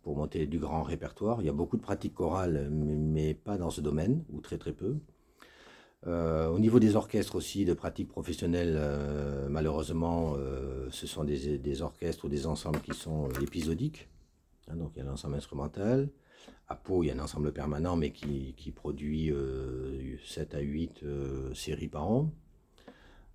pour 0.06 0.16
monter 0.16 0.46
du 0.46 0.60
grand 0.60 0.84
répertoire. 0.84 1.42
Il 1.42 1.46
y 1.46 1.48
a 1.48 1.52
beaucoup 1.52 1.76
de 1.76 1.82
pratiques 1.82 2.14
chorales, 2.14 2.68
mais, 2.70 3.34
pas 3.34 3.58
dans 3.58 3.70
ce 3.70 3.80
domaine, 3.80 4.22
ou 4.30 4.40
très 4.40 4.56
très 4.56 4.72
peu. 4.72 5.00
Euh, 6.06 6.46
au 6.46 6.60
niveau 6.60 6.78
des 6.78 6.94
orchestres 6.94 7.34
aussi, 7.34 7.64
de 7.64 7.74
pratiques 7.74 8.06
professionnelles, 8.06 8.76
euh, 8.78 9.48
malheureusement, 9.50 10.34
euh, 10.36 10.86
ce 10.92 11.08
sont 11.08 11.24
des, 11.24 11.82
orchestres 11.82 12.26
ou 12.26 12.28
des 12.28 12.46
ensembles 12.46 12.80
qui 12.82 12.94
sont 12.94 13.30
épisodiques. 13.42 14.08
Hein, 14.68 14.76
donc 14.76 14.92
il 14.94 15.00
y 15.00 15.02
a 15.02 15.04
l'ensemble 15.06 15.34
instrumental. 15.34 16.08
À 16.68 16.76
Pau, 16.76 17.02
il 17.02 17.08
y 17.08 17.10
a 17.10 17.14
un 17.14 17.18
ensemble 17.18 17.52
permanent, 17.52 17.96
mais 17.96 18.12
qui, 18.12 18.54
produit 18.76 19.32
7 20.24 20.54
à 20.54 20.60
8 20.60 21.04
séries 21.52 21.88
par 21.88 22.08
an. 22.08 22.30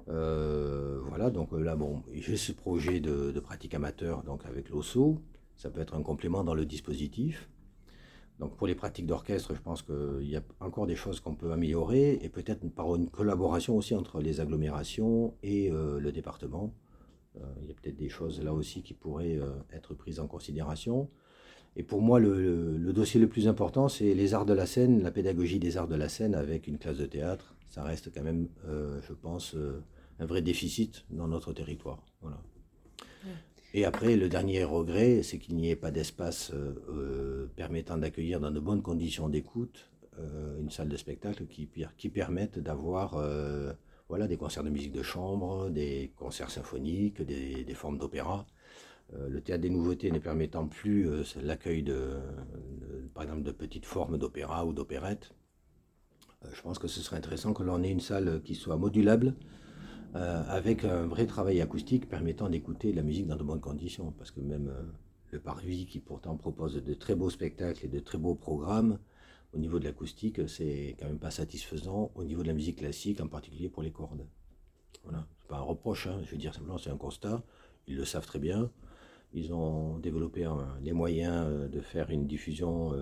voilà, 0.08 1.32
donc 1.32 1.52
là, 1.52 1.76
bon, 1.76 2.02
j'ai 2.14 2.38
ce 2.38 2.54
projet 2.54 3.02
de, 3.02 3.38
pratique 3.42 3.74
amateur 3.74 4.24
donc 4.24 4.46
avec 4.46 4.70
l'OSO. 4.70 5.22
Ça 5.62 5.70
peut 5.70 5.80
être 5.80 5.94
un 5.94 6.02
complément 6.02 6.44
dans 6.44 6.56
le 6.56 6.66
dispositif. 6.66 7.48
Donc 8.40 8.58
pour 8.58 8.66
les 8.66 8.74
pratiques 8.74 9.06
d'orchestre, 9.06 9.54
je 9.54 9.62
pense 9.62 9.84
qu'il 9.84 10.28
y 10.28 10.36
a 10.36 10.42
encore 10.60 10.88
des 10.88 10.96
choses 10.96 11.20
qu'on 11.20 11.36
peut 11.36 11.52
améliorer 11.52 12.18
et 12.24 12.30
peut-être 12.30 12.68
par 12.70 12.96
une 12.96 13.12
collaboration 13.12 13.78
aussi 13.78 13.94
entre 13.94 14.22
les 14.22 14.40
agglomérations 14.40 15.36
et 15.44 15.70
euh, 15.70 16.00
le 16.00 16.12
département. 16.12 16.74
Euh, 17.36 17.44
il 17.62 17.68
y 17.68 17.72
a 17.72 17.76
peut-être 17.76 17.96
des 17.96 18.10
choses 18.10 18.42
là 18.42 18.56
aussi 18.56 18.82
qui 18.82 18.96
pourraient 18.96 19.38
euh, 19.38 19.52
être 19.72 19.94
prises 19.94 20.20
en 20.20 20.26
considération. 20.26 21.12
Et 21.76 21.84
pour 21.84 22.02
moi, 22.02 22.20
le, 22.20 22.76
le, 22.76 22.92
dossier 22.92 23.20
le 23.20 23.30
plus 23.30 23.48
important, 23.48 23.88
c'est 23.88 24.16
les 24.16 24.34
arts 24.34 24.48
de 24.48 24.54
la 24.54 24.66
scène, 24.66 25.04
la 25.04 25.12
pédagogie 25.12 25.60
des 25.60 25.78
arts 25.78 25.88
de 25.88 25.96
la 25.96 26.10
scène 26.10 26.34
avec 26.34 26.66
une 26.66 26.80
classe 26.80 26.98
de 26.98 27.06
théâtre. 27.06 27.56
Ça 27.70 27.84
reste 27.84 28.12
quand 28.12 28.24
même, 28.24 28.50
je 28.68 29.14
pense, 29.14 29.56
un 30.20 30.26
vrai 30.26 30.42
déficit 30.42 31.06
dans 31.12 31.28
notre 31.28 31.54
territoire. 31.54 32.04
Voilà. 32.22 32.42
Et 33.74 33.86
après, 33.86 34.18
le 34.18 34.28
dernier 34.28 34.64
regret, 34.66 35.24
c'est 35.24 35.38
qu'il 35.38 35.56
n'y 35.56 35.70
ait 35.70 35.78
pas 35.78 35.92
d'espace 35.92 36.52
euh, 36.54 36.76
euh, 36.90 37.48
permettant 37.56 37.98
d'accueillir 37.98 38.42
dans 38.42 38.52
de 38.52 38.60
bonnes 38.60 38.82
conditions 38.82 39.30
d'écoute 39.30 39.90
euh, 40.20 40.60
une 40.60 40.70
salle 40.70 40.90
de 40.90 40.98
spectacle 40.98 41.46
qui, 41.48 42.10
permette 42.10 42.60
d'avoir 42.60 43.18
voilà, 44.10 44.28
des 44.28 44.36
concerts 44.36 44.66
de 44.66 44.70
musique 44.70 44.92
de 44.92 45.04
chambre, 45.04 45.70
des 45.70 46.12
concerts 46.18 46.52
symphoniques, 46.52 47.22
des, 47.22 47.74
formes 47.74 47.98
d'opéra. 47.98 48.46
le 49.14 49.40
théâtre 49.40 49.62
des 49.62 49.70
nouveautés 49.70 50.12
ne 50.12 50.20
permettant 50.20 50.68
plus 50.68 51.10
l'accueil 51.42 51.82
de, 51.82 52.20
par 53.14 53.24
exemple, 53.24 53.44
de 53.44 53.52
petites 53.52 53.86
formes 53.86 54.18
d'opéra 54.18 54.66
ou 54.66 54.74
d'opérette. 54.74 55.32
je 56.52 56.62
pense 56.62 56.78
que 56.78 56.90
ce 56.90 57.00
serait 57.00 57.16
intéressant 57.16 57.54
que 57.54 57.64
l'on 57.64 57.82
ait 57.84 57.92
une 57.92 58.02
salle 58.02 58.42
qui 58.44 58.56
soit 58.56 58.76
modulable, 58.76 59.34
euh, 60.16 60.44
avec 60.48 60.84
un 60.84 61.08
vrai 61.08 61.26
travail 61.26 61.62
acoustique 61.62 62.10
permettant 62.10 62.50
d'écouter 62.50 62.92
la 62.92 63.02
musique 63.02 63.28
dans 63.28 63.38
de 63.38 63.44
bonnes 63.44 63.62
conditions. 63.62 64.12
Parce 64.18 64.32
que 64.32 64.42
même 64.42 64.68
euh, 64.68 64.84
le 65.32 65.40
Parvis, 65.40 65.86
qui 65.86 66.00
pourtant 66.00 66.36
propose 66.36 66.84
de 66.84 66.94
très 66.94 67.16
beaux 67.16 67.30
spectacles 67.30 67.86
et 67.86 67.90
de 67.90 68.00
très 68.00 68.18
beaux 68.18 68.36
programmes, 68.36 69.00
au 69.54 69.58
niveau 69.58 69.80
de 69.80 69.86
l'acoustique, 69.86 70.48
c'est 70.50 70.96
quand 71.00 71.08
même 71.08 71.20
pas 71.20 71.32
satisfaisant 71.32 72.12
au 72.16 72.24
niveau 72.24 72.42
de 72.42 72.48
la 72.48 72.54
musique 72.54 72.78
classique, 72.80 73.22
en 73.22 73.28
particulier 73.28 73.70
pour 73.70 73.84
les 73.84 73.92
cordes. 73.92 74.26
Voilà, 75.04 75.26
c'est 75.40 75.48
pas 75.48 75.58
un 75.58 75.62
reproche, 75.62 76.08
hein. 76.08 76.20
je 76.24 76.32
veux 76.32 76.38
dire 76.38 76.54
simplement 76.54 76.78
c'est 76.78 76.90
un 76.90 76.98
constat, 76.98 77.44
ils 77.88 77.96
le 77.96 78.06
savent 78.06 78.26
très 78.26 78.40
bien, 78.40 78.72
Ils 79.34 79.54
ont 79.54 79.98
développé 79.98 80.48
les 80.82 80.94
moyens 80.94 81.46
euh, 81.48 81.68
de 81.68 81.82
faire 81.82 82.10
une 82.12 82.28
diffusion 82.28 82.94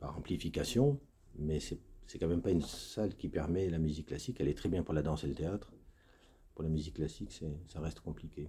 par 0.00 0.16
amplification, 0.16 0.98
mais 1.36 1.60
c'est 1.60 1.78
c'est 2.06 2.18
quand 2.18 2.28
même 2.28 2.42
pas 2.42 2.50
une 2.50 2.62
salle 2.62 3.14
qui 3.14 3.28
permet 3.28 3.68
la 3.68 3.78
musique 3.78 4.06
classique. 4.06 4.36
Elle 4.40 4.48
est 4.48 4.56
très 4.56 4.68
bien 4.68 4.82
pour 4.82 4.94
la 4.94 5.02
danse 5.02 5.24
et 5.24 5.26
le 5.26 5.34
théâtre. 5.34 5.72
Pour 6.54 6.62
la 6.62 6.70
musique 6.70 6.94
classique, 6.94 7.32
ça 7.66 7.80
reste 7.80 8.00
compliqué. 8.00 8.48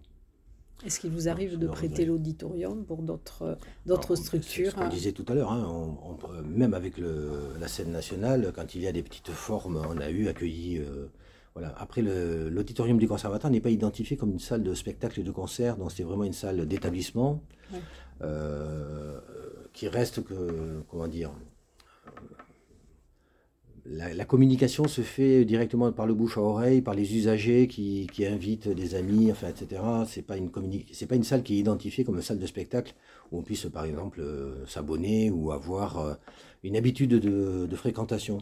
Est-ce 0.86 1.00
qu'il 1.00 1.12
vous 1.12 1.30
arrive 1.30 1.58
de 1.58 1.68
prêter 1.68 2.06
l'auditorium 2.06 2.86
pour 2.86 3.02
d'autres 3.02 3.58
d'autres 3.86 4.16
structures 4.16 4.72
Ce 4.72 4.76
qu'on 4.76 4.90
disait 4.90 5.14
tout 5.14 5.26
à 5.30 5.34
l'heure, 5.34 5.52
hein, 5.52 5.98
même 6.44 6.74
avec 6.74 6.96
la 6.98 7.68
scène 7.68 7.92
nationale, 7.92 8.52
quand 8.54 8.76
il 8.76 8.82
y 8.82 8.88
a 8.88 8.92
des 8.92 9.04
petites 9.04 9.32
formes, 9.32 9.82
on 9.90 9.98
a 10.00 10.10
eu 10.10 10.28
accueilli. 10.28 10.80
Euh, 10.80 11.08
voilà. 11.54 11.74
Après, 11.78 12.02
l'auditorium 12.02 12.98
du 12.98 13.08
conservatoire 13.08 13.50
n'est 13.50 13.62
pas 13.62 13.70
identifié 13.70 14.18
comme 14.18 14.32
une 14.32 14.40
salle 14.40 14.62
de 14.62 14.74
spectacle 14.74 15.22
et 15.22 15.24
de 15.24 15.32
concert, 15.32 15.78
donc 15.78 15.94
c'est 15.94 16.04
vraiment 16.04 16.26
une 16.26 16.34
salle 16.34 16.68
d'établissement 16.68 17.42
euh, 18.22 19.20
qui 19.72 19.88
reste 19.88 20.22
que, 20.26 20.82
comment 20.90 21.08
dire, 21.08 21.32
la, 23.88 24.26
communication 24.26 24.88
se 24.88 25.02
fait 25.02 25.46
directement 25.46 25.92
par 25.92 26.08
le 26.08 26.14
bouche 26.14 26.38
à 26.38 26.42
oreille, 26.42 26.82
par 26.82 26.94
les 26.96 27.16
usagers 27.16 27.68
qui, 27.68 28.08
invitent 28.26 28.68
des 28.68 28.96
amis, 28.96 29.32
enfin, 29.32 29.48
etc. 29.50 29.82
C'est 30.08 30.24
pas 30.24 30.38
une 30.38 30.50
c'est 30.92 31.06
pas 31.06 31.16
une 31.16 31.24
salle 31.24 31.44
qui 31.44 31.56
est 31.56 31.60
identifiée 31.60 32.04
comme 32.04 32.16
une 32.16 32.22
salle 32.22 32.40
de 32.40 32.46
spectacle 32.46 32.96
où 33.32 33.38
on 33.40 33.42
puisse, 33.44 33.66
par 33.66 33.86
exemple, 33.86 34.22
euh, 34.22 34.66
s'abonner 34.66 35.30
ou 35.30 35.52
avoir 35.52 36.00
euh, 36.00 36.14
une 36.64 36.76
habitude 36.76 37.12
de, 37.12 37.76
fréquentation. 37.76 38.40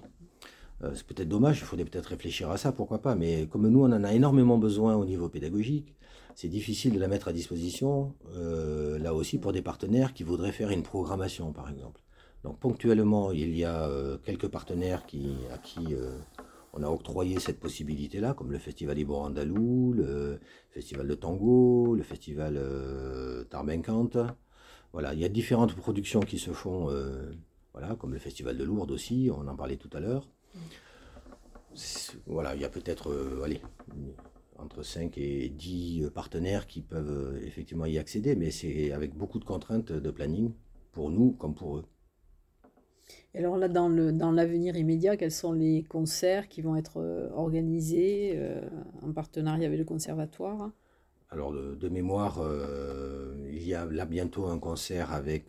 Euh, 0.84 0.92
c'est 0.96 1.06
peut-être 1.06 1.30
dommage, 1.30 1.60
il 1.60 1.66
faudrait 1.66 1.86
peut-être 1.86 2.08
réfléchir 2.08 2.50
à 2.50 2.58
ça, 2.58 2.72
pourquoi 2.72 3.02
pas. 3.02 3.16
Mais 3.16 3.48
comme 3.48 3.68
nous, 3.68 3.82
on 3.82 3.92
en 3.92 4.04
a 4.04 4.14
énormément 4.14 4.58
besoin 4.58 4.96
au 4.96 5.06
niveau 5.06 5.28
pédagogique, 5.30 5.94
c'est 6.36 6.48
difficile 6.48 6.94
de 6.94 7.00
la 7.00 7.08
mettre 7.08 7.28
à 7.28 7.34
disposition, 7.34 8.14
là 8.36 9.14
aussi, 9.14 9.38
pour 9.38 9.52
des 9.52 9.62
partenaires 9.62 10.14
qui 10.14 10.24
voudraient 10.24 10.52
faire 10.52 10.72
une 10.72 10.82
programmation, 10.82 11.52
par 11.52 11.70
exemple. 11.70 12.02
Donc 12.44 12.60
ponctuellement, 12.60 13.32
il 13.32 13.56
y 13.56 13.64
a 13.64 13.88
euh, 13.88 14.18
quelques 14.18 14.50
partenaires 14.50 15.04
à 15.52 15.58
qui 15.58 15.96
euh, 15.96 16.18
on 16.74 16.84
a 16.84 16.90
octroyé 16.90 17.40
cette 17.40 17.60
possibilité-là, 17.60 18.34
comme 18.34 18.52
le 18.52 18.58
Festival 18.58 19.00
Ibo 19.00 19.16
Andalou, 19.16 19.94
le 19.94 20.40
Festival 20.72 21.08
de 21.08 21.16
Tango, 21.16 21.96
le 21.96 22.04
Festival 22.04 22.56
euh, 22.58 23.46
Voilà, 24.92 25.14
il 25.14 25.20
y 25.20 25.26
a 25.26 25.30
différentes 25.30 25.74
productions 25.76 26.20
qui 26.20 26.38
se 26.38 26.52
font, 26.52 26.90
euh, 26.90 27.32
voilà, 27.72 27.96
comme 27.96 28.12
le 28.12 28.20
Festival 28.20 28.58
de 28.58 28.64
Lourdes 28.66 28.92
aussi, 28.92 29.30
on 29.34 29.48
en 29.48 29.56
parlait 29.56 29.78
tout 29.78 29.90
à 29.94 30.02
l'heure. 30.02 30.28
Voilà, 32.28 32.56
il 32.56 32.62
y 32.62 32.66
a 32.66 32.70
peut-être, 32.70 33.42
allez, 33.44 33.62
entre 34.58 34.84
5 34.84 35.18
et 35.18 35.50
10 35.50 36.10
partenaires 36.14 36.68
qui 36.68 36.82
peuvent 36.82 37.40
effectivement 37.42 37.86
y 37.86 37.98
accéder, 37.98 38.36
mais 38.36 38.52
c'est 38.52 38.92
avec 38.92 39.16
beaucoup 39.16 39.40
de 39.40 39.46
contraintes 39.46 39.92
de 39.92 40.12
planning, 40.12 40.52
pour 40.92 41.10
nous 41.10 41.32
comme 41.32 41.56
pour 41.56 41.78
eux 41.78 41.86
alors 43.36 43.58
là, 43.58 43.68
dans, 43.68 43.90
l'avenir 44.32 44.78
immédiat, 44.78 45.18
quels 45.18 45.32
sont 45.32 45.54
les 45.54 45.84
concerts 45.84 46.48
qui 46.48 46.62
vont 46.62 46.76
être 46.76 46.98
euh, 46.98 47.30
organisés 47.34 48.34
euh, 48.36 48.62
en 49.02 49.12
partenariat 49.12 49.68
avec 49.68 49.80
le 49.80 49.86
conservatoire? 49.86 50.70
Alors 51.32 51.52
de, 51.52 51.90
mémoire, 51.90 52.40
euh, 52.42 53.34
il 53.52 53.68
y 53.68 53.74
a 53.74 53.86
là 53.86 54.06
bientôt 54.06 54.46
un 54.46 54.60
concert 54.60 55.12
avec 55.12 55.46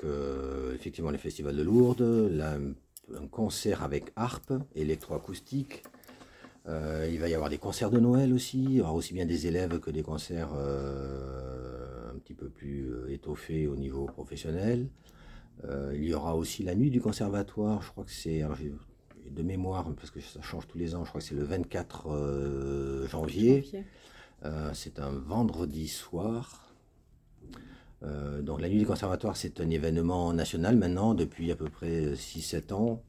effectivement 0.75 1.11
le 1.11 1.18
Festival 1.18 1.55
de 1.55 1.62
Lourdes, 1.62 2.33
un 3.14 3.27
concert 3.27 3.83
avec 3.83 4.11
harpe 4.16 4.55
électroacoustique. 4.75 5.83
il 6.66 7.18
va 7.20 7.29
y 7.29 7.35
avoir 7.35 7.51
des 7.51 7.59
concerts 7.59 7.90
de 7.90 8.01
Noël 8.01 8.33
aussi, 8.33 8.64
il 8.64 8.73
y 8.73 8.81
aura 8.81 8.94
aussi 8.94 9.12
bien 9.12 9.27
des 9.27 9.47
élèves 9.47 9.79
que 9.79 9.90
des 9.90 10.03
concerts 10.03 10.55
un 10.55 12.18
petit 12.18 12.33
peu 12.33 12.49
plus 12.49 12.90
étoffés 13.11 13.66
au 13.66 13.77
niveau 13.77 14.07
professionnel. 14.07 14.88
Euh, 15.64 15.93
il 15.95 16.05
y 16.05 16.14
aura 16.14 16.37
aussi 16.37 16.62
la 16.62 16.75
nuit 16.75 16.90
du 16.90 17.01
conservatoire, 17.01 17.83
je 17.83 17.90
crois 17.90 18.05
que 18.05 18.11
c'est 18.11 18.43
de 19.31 19.43
mémoire, 19.43 19.90
parce 19.95 20.11
que 20.11 20.21
ça 20.21 20.43
change 20.43 20.67
tous 20.67 20.79
les 20.79 20.95
ans, 20.95 21.05
je 21.05 21.09
crois 21.09 21.21
que 21.21 21.27
c'est 21.27 21.35
le 21.35 21.45
24 21.45 22.11
euh, 22.11 23.09
janvier. 23.09 23.64
Euh, 24.45 24.71
c'est 24.75 24.99
un 24.99 25.11
vendredi 25.11 25.88
soir. 25.88 26.75
donc 28.03 28.61
la 28.61 28.69
nuit 28.69 28.79
du 28.79 28.87
conservatoire, 28.87 29.37
c'est 29.37 29.61
un 29.61 29.71
événement 29.71 30.33
national 30.35 30.77
maintenant, 30.77 31.14
depuis 31.14 31.51
à 31.51 31.57
peu 31.57 31.71
près 31.71 32.12
6-7 32.14 32.73
ans, 32.75 33.03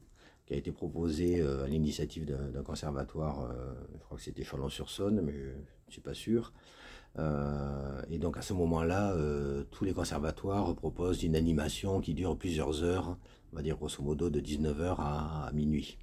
qui 0.45 0.53
a 0.53 0.57
été 0.57 0.71
proposé 0.71 1.41
à 1.41 1.67
l'initiative 1.67 2.25
d'un 2.25 2.63
conservatoire, 2.63 3.51
je 3.93 4.03
crois 4.03 4.17
que 4.17 4.23
c'était 4.23 4.43
Chalon-sur-Saône, 4.43 5.19
mais 5.21 5.33
je 5.33 5.49
ne 5.87 5.91
suis 5.91 6.01
pas 6.01 6.13
sûr. 6.13 6.53
Euh, 7.17 8.01
et 8.09 8.17
donc 8.17 8.37
à 8.37 8.41
ce 8.41 8.53
moment-là, 8.53 9.13
euh, 9.13 9.63
tous 9.71 9.85
les 9.85 9.93
conservatoires 9.93 10.75
proposent 10.75 11.23
une 11.23 11.35
animation 11.35 12.01
qui 12.01 12.13
dure 12.13 12.37
plusieurs 12.37 12.83
heures, 12.83 13.17
on 13.53 13.55
va 13.55 13.61
dire 13.61 13.77
grosso 13.77 14.03
modo 14.03 14.29
de 14.29 14.39
19h 14.39 14.95
à, 14.99 15.51
minuit. 15.53 15.97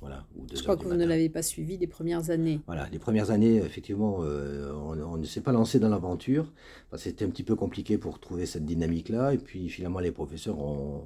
Voilà, 0.00 0.26
Je 0.52 0.60
crois 0.62 0.76
que 0.76 0.82
vous 0.82 0.94
ne 0.94 1.04
l'avez 1.04 1.28
pas 1.28 1.42
suivi 1.42 1.78
les 1.78 1.86
premières 1.86 2.30
années. 2.30 2.60
Voilà, 2.66 2.88
les 2.90 2.98
premières 2.98 3.30
années, 3.30 3.58
effectivement, 3.58 4.18
euh, 4.22 4.72
on, 4.74 5.16
ne 5.16 5.24
s'est 5.24 5.42
pas 5.42 5.52
lancé 5.52 5.78
dans 5.78 5.88
l'aventure. 5.88 6.52
C'était 6.96 7.24
un 7.24 7.28
petit 7.28 7.44
peu 7.44 7.54
compliqué 7.54 7.98
pour 7.98 8.18
trouver 8.18 8.44
cette 8.46 8.64
dynamique-là. 8.64 9.32
Et 9.32 9.38
puis 9.38 9.68
finalement, 9.68 10.00
les 10.00 10.10
professeurs 10.10 10.58
ont, 10.58 11.04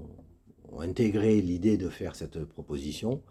ont 0.73 0.81
intégré 0.81 1.42
l'idée 1.42 1.77
de 1.77 1.90
faire 1.90 2.16
cette 2.16 2.42
proposition 2.47 3.23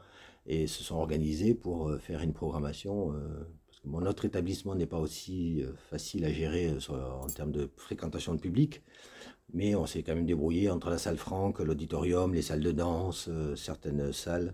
et 0.46 0.68
se 0.68 0.84
sont 0.84 0.98
organisés 0.98 1.56
pour 1.56 1.92
faire 2.00 2.22
une 2.22 2.34
programmation 2.34 3.12
notre 3.86 4.26
établissement 4.26 4.76
n'est 4.76 4.86
pas 4.86 5.00
aussi 5.00 5.62
euh, 5.62 5.74
facile 5.89 6.26
à 6.26 6.32
gérer 6.32 6.69
euh, 6.69 7.12
en 7.21 7.28
termes 7.28 7.52
de 7.52 7.69
fréquentation 7.78 8.34
de 8.34 8.39
public, 8.39 8.82
mais 9.54 9.76
on 9.76 9.86
s'est 9.86 10.04
quand 10.04 10.15
même 10.15 10.26
débrouillé 10.26 10.69
entre 10.69 10.89
la 10.89 10.98
salle 10.98 11.17
franque, 11.17 11.60
l'auditorium, 11.60 12.34
les 12.34 12.41
salles 12.41 12.62
de 12.62 12.71
danse, 12.71 13.28
euh, 13.30 13.56
certaines 13.56 14.12
salles, 14.12 14.54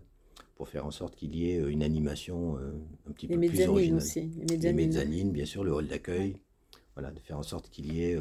pour 0.56 0.68
faire 0.70 0.86
en 0.86 0.92
sorte 0.92 1.16
qu'il 1.16 1.36
y 1.36 1.52
ait 1.52 1.58
une 1.58 1.82
animation 1.82 2.56
un 3.08 3.12
petit 3.14 3.28
peu 3.28 3.40
plus 3.40 3.68
originale. 3.68 3.98
Aussi, 3.98 4.30
les 4.48 4.74
mezzanines. 4.74 5.32
bien 5.32 5.46
sûr, 5.46 5.64
le 5.64 5.74
hall 5.74 5.88
d'accueil. 5.88 6.38
Voilà, 6.94 7.10
de 7.10 7.20
faire 7.20 7.40
en 7.40 7.44
sorte 7.44 7.72
qu'il 7.72 7.92
y 7.92 8.04
ait 8.04 8.20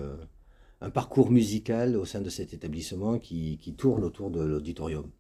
un 0.81 0.89
parcours 0.89 1.31
musical 1.31 1.99
au 1.99 2.07
sein 2.07 2.23
de 2.23 2.31
cet 2.31 2.55
établissement 2.55 3.19
qui, 3.19 3.59
qui 3.59 3.75
tourne 3.75 4.05
autour 4.05 4.31
de 4.31 4.41
l'auditorium. 4.41 5.11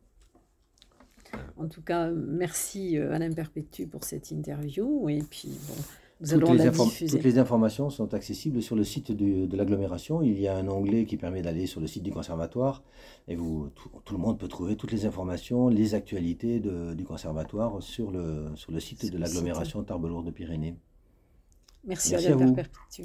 En 1.61 1.68
tout 1.68 1.83
cas, 1.83 2.11
merci 2.11 2.96
euh, 2.96 3.12
Alain 3.12 3.31
Perpétu 3.31 3.87
pour 3.87 4.05
cette 4.05 4.31
interview. 4.31 5.11
Et 5.11 5.23
puis, 5.23 5.51
bon, 5.68 5.75
nous 6.23 6.33
allons 6.33 6.55
la 6.55 6.70
diffuser. 6.70 7.18
Toutes 7.18 7.25
les 7.25 7.38
informations 7.38 7.90
sont 7.90 8.14
accessibles 8.14 8.62
sur 8.62 8.77
le 8.77 8.85
site 8.85 9.12
de 9.12 9.57
l'agglomération. 9.57 10.23
Il 10.23 10.40
y 10.40 10.49
a 10.49 10.57
un 10.57 10.66
onglet 10.68 11.05
qui 11.05 11.18
permet 11.18 11.42
d'aller 11.42 11.66
sur 11.66 11.83
le 11.83 11.87
site 11.87 12.03
du 12.03 12.12
conservatoire. 12.12 12.83
Et 13.29 13.37
vous, 13.37 13.68
tout, 13.75 14.14
le 14.14 14.18
monde 14.18 14.38
peut 14.38 14.49
trouver 14.49 14.77
toutes 14.77 14.92
les 14.92 15.05
informations, 15.05 15.68
les 15.68 15.94
actualités 15.94 16.61
du 16.61 17.05
conservatoire 17.05 17.83
sur 17.83 18.11
le, 18.11 18.46
sur 18.55 18.73
le 18.73 18.81
site 18.81 19.12
de 19.12 19.18
l'agglomération 19.18 19.83
Tarbes-Lourdes-Pyrénées. 19.83 20.77
Merci, 21.85 22.12
merci 22.12 22.27
Alain 22.27 22.53
Perpétu. 22.55 23.05